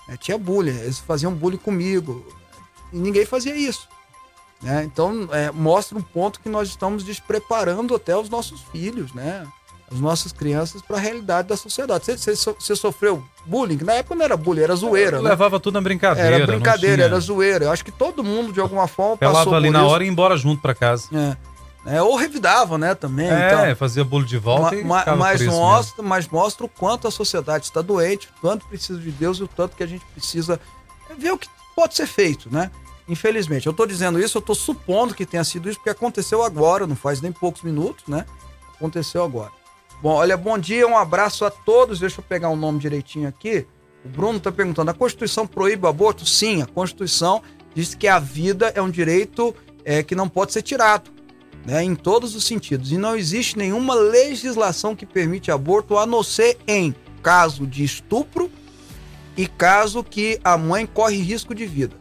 [0.08, 2.24] É, tinha bullying, eles faziam bullying comigo.
[2.94, 3.88] E ninguém fazia isso.
[4.62, 4.84] Né?
[4.84, 9.48] Então, é, mostra um ponto que nós estamos despreparando até os nossos filhos, né?
[9.92, 12.06] As nossas crianças para a realidade da sociedade.
[12.06, 13.80] Você, você, você, sofreu bullying?
[13.84, 15.18] Na época não era bullying, era zoeira.
[15.18, 15.30] Eu né?
[15.30, 16.36] levava tudo na brincadeira.
[16.36, 17.66] Era brincadeira, era zoeira.
[17.66, 19.88] Eu acho que todo mundo, de alguma forma, Pelava passou ali por na isso.
[19.88, 21.08] hora e ia embora junto para casa.
[21.12, 21.38] É.
[21.86, 23.30] É, ou revidava, né, também.
[23.30, 23.76] É, então.
[23.78, 27.66] fazia bolo de volta Ma- e ma- mas, mostra, mas mostra o quanto a sociedade
[27.66, 30.60] está doente, o quanto precisa de Deus e o tanto que a gente precisa
[31.18, 32.70] ver o que pode ser feito, né?
[33.10, 36.86] Infelizmente, eu estou dizendo isso, eu estou supondo que tenha sido isso, porque aconteceu agora,
[36.86, 38.24] não faz nem poucos minutos, né?
[38.76, 39.52] Aconteceu agora.
[40.02, 42.00] Bom, olha, bom dia, um abraço a todos.
[42.00, 43.66] Deixa eu pegar o nome direitinho aqui.
[44.06, 46.26] O Bruno está perguntando: a Constituição proíbe o aborto?
[46.26, 47.42] Sim, a Constituição
[47.74, 51.12] diz que a vida é um direito é, que não pode ser tirado
[51.66, 52.92] né, em todos os sentidos.
[52.92, 56.94] E não existe nenhuma legislação que permite aborto, a não ser em
[57.24, 58.52] caso de estupro
[59.36, 61.96] e caso que a mãe corre risco de vida.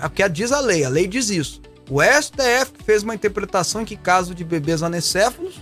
[0.00, 1.60] É o que diz a lei, a lei diz isso.
[1.90, 5.60] O STF fez uma interpretação que caso de bebês anecéfalos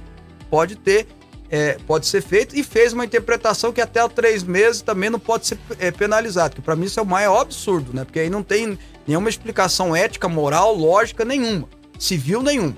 [0.49, 1.07] pode ter,
[1.51, 5.47] é, pode ser feito e fez uma interpretação que até três meses também não pode
[5.47, 8.05] ser é, penalizado, que para mim isso é o maior absurdo, né?
[8.05, 11.69] Porque aí não tem nenhuma explicação ética, moral, lógica nenhuma,
[11.99, 12.77] civil nenhuma.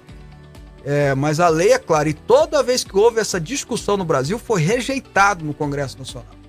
[0.85, 4.39] É, mas a lei é clara e toda vez que houve essa discussão no Brasil
[4.39, 6.42] foi rejeitado no Congresso Nacional.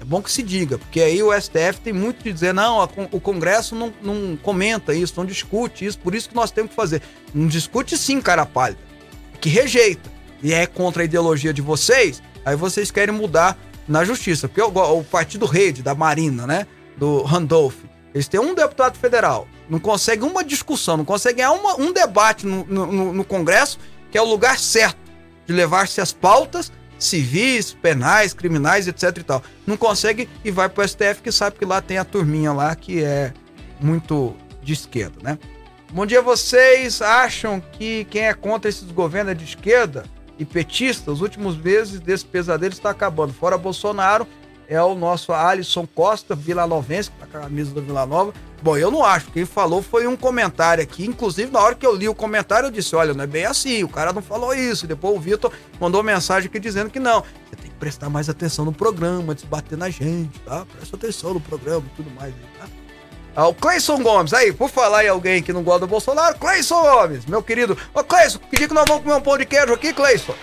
[0.00, 2.82] É bom que se diga, porque aí o STF tem muito de dizer, não,
[3.12, 6.76] o Congresso não, não comenta isso, não discute isso, por isso que nós temos que
[6.76, 7.02] fazer.
[7.34, 8.80] Não discute sim, cara pálida,
[9.40, 10.10] que rejeita
[10.42, 14.68] e é contra a ideologia de vocês, aí vocês querem mudar na justiça, porque o,
[14.98, 17.76] o Partido Rede, da Marina, né, do Randolph,
[18.14, 22.64] eles têm um deputado federal, não consegue uma discussão, não consegue uma- um debate no,
[22.64, 23.78] no- no Congresso,
[24.10, 24.98] que é o lugar certo
[25.46, 29.42] de levar-se as pautas civis, penais, criminais, etc e tal.
[29.66, 33.02] Não consegue e vai pro STF, que sabe que lá tem a turminha lá que
[33.02, 33.32] é
[33.80, 35.38] muito de esquerda, né?
[35.92, 40.04] Bom dia, vocês acham que quem é contra esses governos é de esquerda
[40.38, 41.10] e petista?
[41.10, 43.32] Os últimos meses desse pesadelo está acabando.
[43.32, 44.24] Fora Bolsonaro,
[44.70, 48.32] é o nosso Alisson Costa, Vilanovense, que tá com a camisa do Vila Nova.
[48.62, 49.32] Bom, eu não acho.
[49.32, 51.04] Quem falou foi um comentário aqui.
[51.04, 53.82] Inclusive, na hora que eu li o comentário, eu disse: olha, não é bem assim.
[53.82, 54.86] O cara não falou isso.
[54.86, 57.24] Depois o Vitor mandou mensagem aqui dizendo que não.
[57.48, 60.64] Você tem que prestar mais atenção no programa, antes de bater na gente, tá?
[60.76, 62.68] Presta atenção no programa e tudo mais, tá?
[63.34, 66.80] Ah, o Cleison Gomes, aí, por falar em alguém que não gosta do Bolsonaro, Cleison
[66.82, 67.76] Gomes, meu querido.
[67.92, 70.34] Ô, Cleison, pedi que nós vamos comer um pão de queijo aqui, Cleison.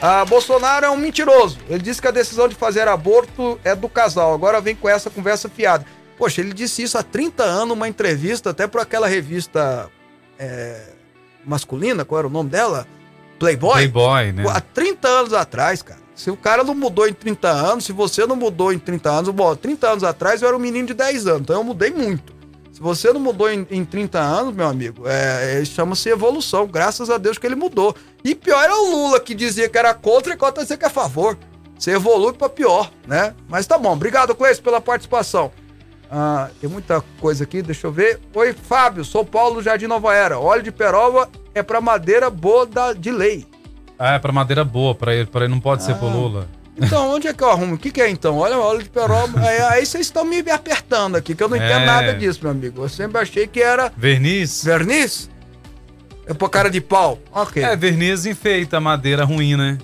[0.00, 1.58] Ah, Bolsonaro é um mentiroso.
[1.68, 4.32] Ele disse que a decisão de fazer aborto é do casal.
[4.32, 5.84] Agora vem com essa conversa fiada.
[6.16, 9.88] Poxa, ele disse isso há 30 anos, numa entrevista, até por aquela revista
[10.38, 10.92] é,
[11.44, 12.86] masculina, qual era o nome dela?
[13.38, 13.72] Playboy?
[13.72, 14.44] Playboy, né?
[14.48, 16.00] Há 30 anos atrás, cara.
[16.14, 19.30] Se o cara não mudou em 30 anos, se você não mudou em 30 anos,
[19.30, 22.37] bom, 30 anos atrás eu era um menino de 10 anos, então eu mudei muito.
[22.78, 26.64] Se você não mudou em, em 30 anos, meu amigo, é, é, chama-se evolução.
[26.64, 27.92] Graças a Deus que ele mudou.
[28.22, 30.86] E pior é o Lula, que dizia que era contra e contra dizer que é
[30.86, 31.36] a favor.
[31.76, 33.34] Você evolui pra pior, né?
[33.48, 33.92] Mas tá bom.
[33.92, 35.50] Obrigado, Cleiton, pela participação.
[36.08, 38.20] Ah, tem muita coisa aqui, deixa eu ver.
[38.32, 40.38] Oi, Fábio, sou Paulo Jardim Nova Era.
[40.38, 43.44] Óleo de peroba é pra madeira boa da- de lei.
[43.98, 46.46] Ah, é pra madeira boa, pra ele, pra ele não pode ser pro Lula.
[46.80, 47.74] Então, onde é que eu arrumo?
[47.74, 48.38] O que, que é então?
[48.38, 49.40] Olha, óleo de peroba.
[49.40, 51.86] Aí, aí vocês estão me apertando aqui, que eu não entendo É.
[51.86, 52.82] nada disso, meu amigo.
[52.84, 54.62] Eu sempre achei que era Verniz?
[54.64, 55.28] verniz.
[56.26, 57.18] É por cara de pau.
[57.32, 57.62] Ok.
[57.62, 59.78] É, verniz enfeita madeira ruim, né?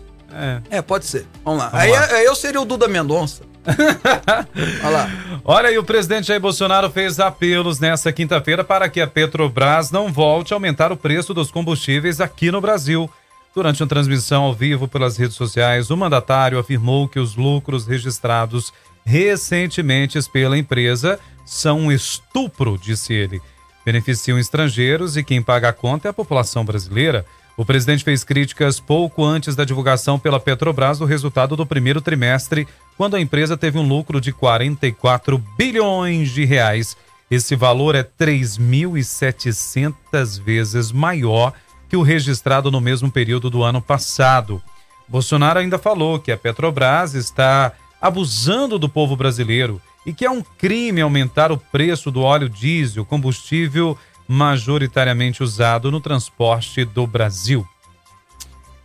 [0.70, 0.78] É.
[0.78, 1.26] É, pode ser.
[1.44, 1.68] Vamos lá.
[1.70, 2.04] Vamos aí, lá.
[2.06, 3.42] aí eu seria o Duda Mendonça.
[4.84, 5.10] Olha lá.
[5.44, 10.12] Olha aí, o presidente Jair Bolsonaro fez apelos nesta quinta-feira para que a Petrobras não
[10.12, 13.10] volte a aumentar o preço dos combustíveis aqui no Brasil.
[13.54, 18.72] Durante uma transmissão ao vivo pelas redes sociais, o mandatário afirmou que os lucros registrados
[19.06, 23.40] recentemente pela empresa são um estupro, disse ele.
[23.84, 27.24] Beneficiam estrangeiros e quem paga a conta é a população brasileira.
[27.56, 32.66] O presidente fez críticas pouco antes da divulgação pela Petrobras do resultado do primeiro trimestre,
[32.96, 36.96] quando a empresa teve um lucro de 44 bilhões de reais.
[37.30, 41.52] Esse valor é 3.700 vezes maior
[41.94, 44.60] que o registrado no mesmo período do ano passado.
[45.06, 47.70] Bolsonaro ainda falou que a Petrobras está
[48.02, 53.04] abusando do povo brasileiro e que é um crime aumentar o preço do óleo diesel,
[53.04, 57.64] combustível majoritariamente usado no transporte do Brasil.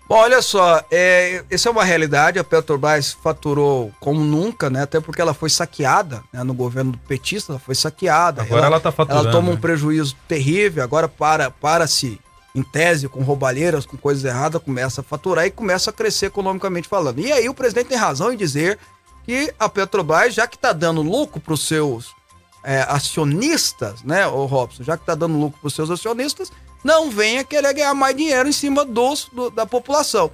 [0.08, 2.38] Bom, olha só, é, essa é uma realidade.
[2.38, 4.84] A Petrobras faturou como nunca, né?
[4.84, 6.44] Até porque ela foi saqueada né?
[6.44, 8.44] no governo do petista, ela foi saqueada.
[8.44, 9.30] Agora ela está faturando.
[9.30, 9.60] Ela toma um né?
[9.60, 12.20] prejuízo terrível, agora para, para-se,
[12.56, 16.88] em tese, com roubalheiras, com coisas erradas, começa a faturar e começa a crescer economicamente
[16.88, 17.20] falando.
[17.20, 18.80] E aí o presidente tem razão em dizer
[19.26, 22.16] que a Petrobras, já que está dando lucro para os seus
[22.64, 26.52] é, acionistas, né, o Robson, já que está dando lucro para os seus acionistas,
[26.84, 30.32] não venha querer ganhar mais dinheiro em cima dos, do- da população.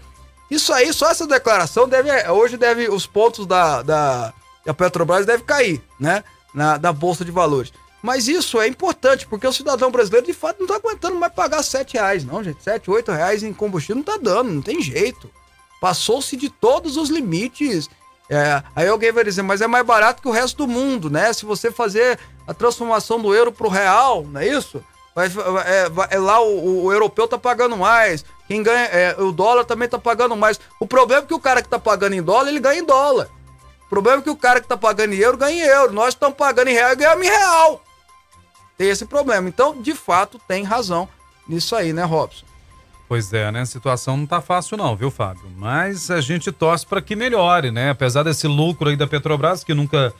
[0.50, 4.34] Isso aí, só essa declaração deve, hoje deve, os pontos da, da,
[4.66, 7.74] da Petrobras devem cair, né, na, na Bolsa de Valores.
[8.06, 11.64] Mas isso é importante, porque o cidadão brasileiro, de fato, não está aguentando mais pagar
[11.64, 12.64] 7 reais, não, gente.
[12.64, 15.28] 7, 8 reais em combustível não está dando, não tem jeito.
[15.82, 17.90] Passou-se de todos os limites.
[18.30, 21.34] É, aí alguém vai dizer, mas é mais barato que o resto do mundo, né?
[21.34, 24.84] Se você fazer a transformação do euro pro real, não é isso?
[25.16, 28.24] Vai, é, é lá o, o europeu tá pagando mais.
[28.48, 30.60] Quem ganha, é, o dólar também tá pagando mais.
[30.80, 33.32] O problema é que o cara que tá pagando em dólar, ele ganha em dólar.
[33.88, 35.92] O problema é que o cara que tá pagando em euro ganha em euro.
[35.92, 37.82] Nós estamos pagando em real e ganhamos em real.
[38.78, 39.48] Tem esse problema.
[39.48, 41.08] Então, de fato, tem razão
[41.48, 42.46] nisso aí, né, Robson?
[43.08, 43.62] Pois é, né?
[43.62, 45.44] A situação não tá fácil não, viu, Fábio?
[45.56, 47.92] Mas a gente torce para que melhore, né?
[47.92, 50.12] Apesar desse lucro aí da Petrobras, que nunca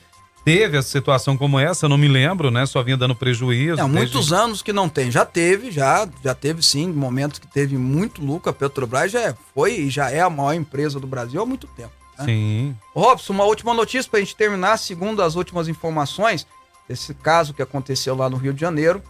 [0.44, 2.64] teve essa situação como essa, eu não me lembro, né?
[2.64, 3.72] Só vinha dando prejuízo.
[3.80, 5.10] Há desde- muitos anos que não tem.
[5.10, 8.50] Já teve, já, já teve sim, momentos que teve muito lucro.
[8.50, 11.66] A Petrobras já é- foi e já é a maior empresa do Brasil há muito
[11.66, 11.90] tempo.
[12.16, 12.24] né?
[12.24, 12.76] Sim.
[12.94, 14.78] Robson, uma última notícia para a gente terminar.
[14.78, 16.46] Segundo as últimas informações
[16.88, 19.02] desse caso que aconteceu lá no Rio de Janeiro,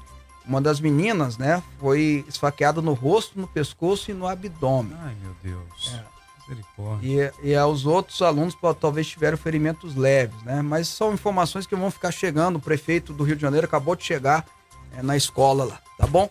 [0.47, 4.97] uma das meninas, né, foi esfaqueada no rosto, no pescoço e no abdômen.
[5.03, 5.93] Ai, meu Deus.
[5.95, 6.17] É.
[6.49, 7.35] Misericórdia.
[7.43, 10.63] E, e aos outros alunos pô, talvez tiveram ferimentos leves, né?
[10.63, 12.57] Mas são informações que vão ficar chegando.
[12.57, 14.47] O prefeito do Rio de Janeiro acabou de chegar
[14.97, 16.31] é, na escola lá, tá bom?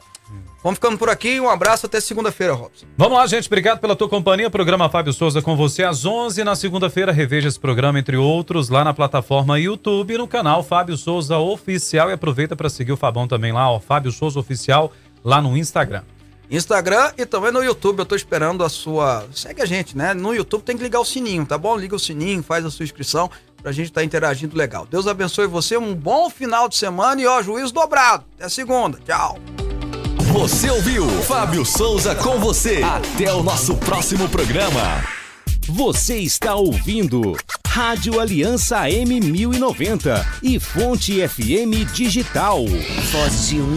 [0.64, 1.40] Vamos ficando por aqui.
[1.40, 2.86] Um abraço até segunda-feira, Robson.
[2.98, 3.48] Vamos lá, gente.
[3.48, 4.50] Obrigado pela tua companhia.
[4.50, 7.12] Programa Fábio Souza com você às 11 na segunda-feira.
[7.12, 12.10] Reveja esse programa, entre outros, lá na plataforma YouTube no canal Fábio Souza Oficial.
[12.10, 14.92] E aproveita para seguir o Fabão também lá, ó, Fábio Souza Oficial,
[15.24, 16.02] lá no Instagram.
[16.50, 18.00] Instagram e também no YouTube.
[18.00, 19.26] Eu tô esperando a sua.
[19.34, 20.14] Segue a gente, né?
[20.14, 21.78] No YouTube tem que ligar o sininho, tá bom?
[21.78, 23.30] Liga o sininho, faz a sua inscrição
[23.62, 24.86] pra gente estar interagindo legal.
[24.86, 28.24] Deus abençoe você, um bom final de semana e ó, juízo dobrado.
[28.38, 29.00] Até segunda.
[29.06, 29.40] Tchau.
[30.36, 32.84] Você ouviu Fábio Souza com você.
[32.84, 35.02] Até o nosso próximo programa.
[35.66, 42.66] Você está ouvindo Rádio Aliança M1090 e Fonte FM Digital.
[42.66, 43.62] Voz de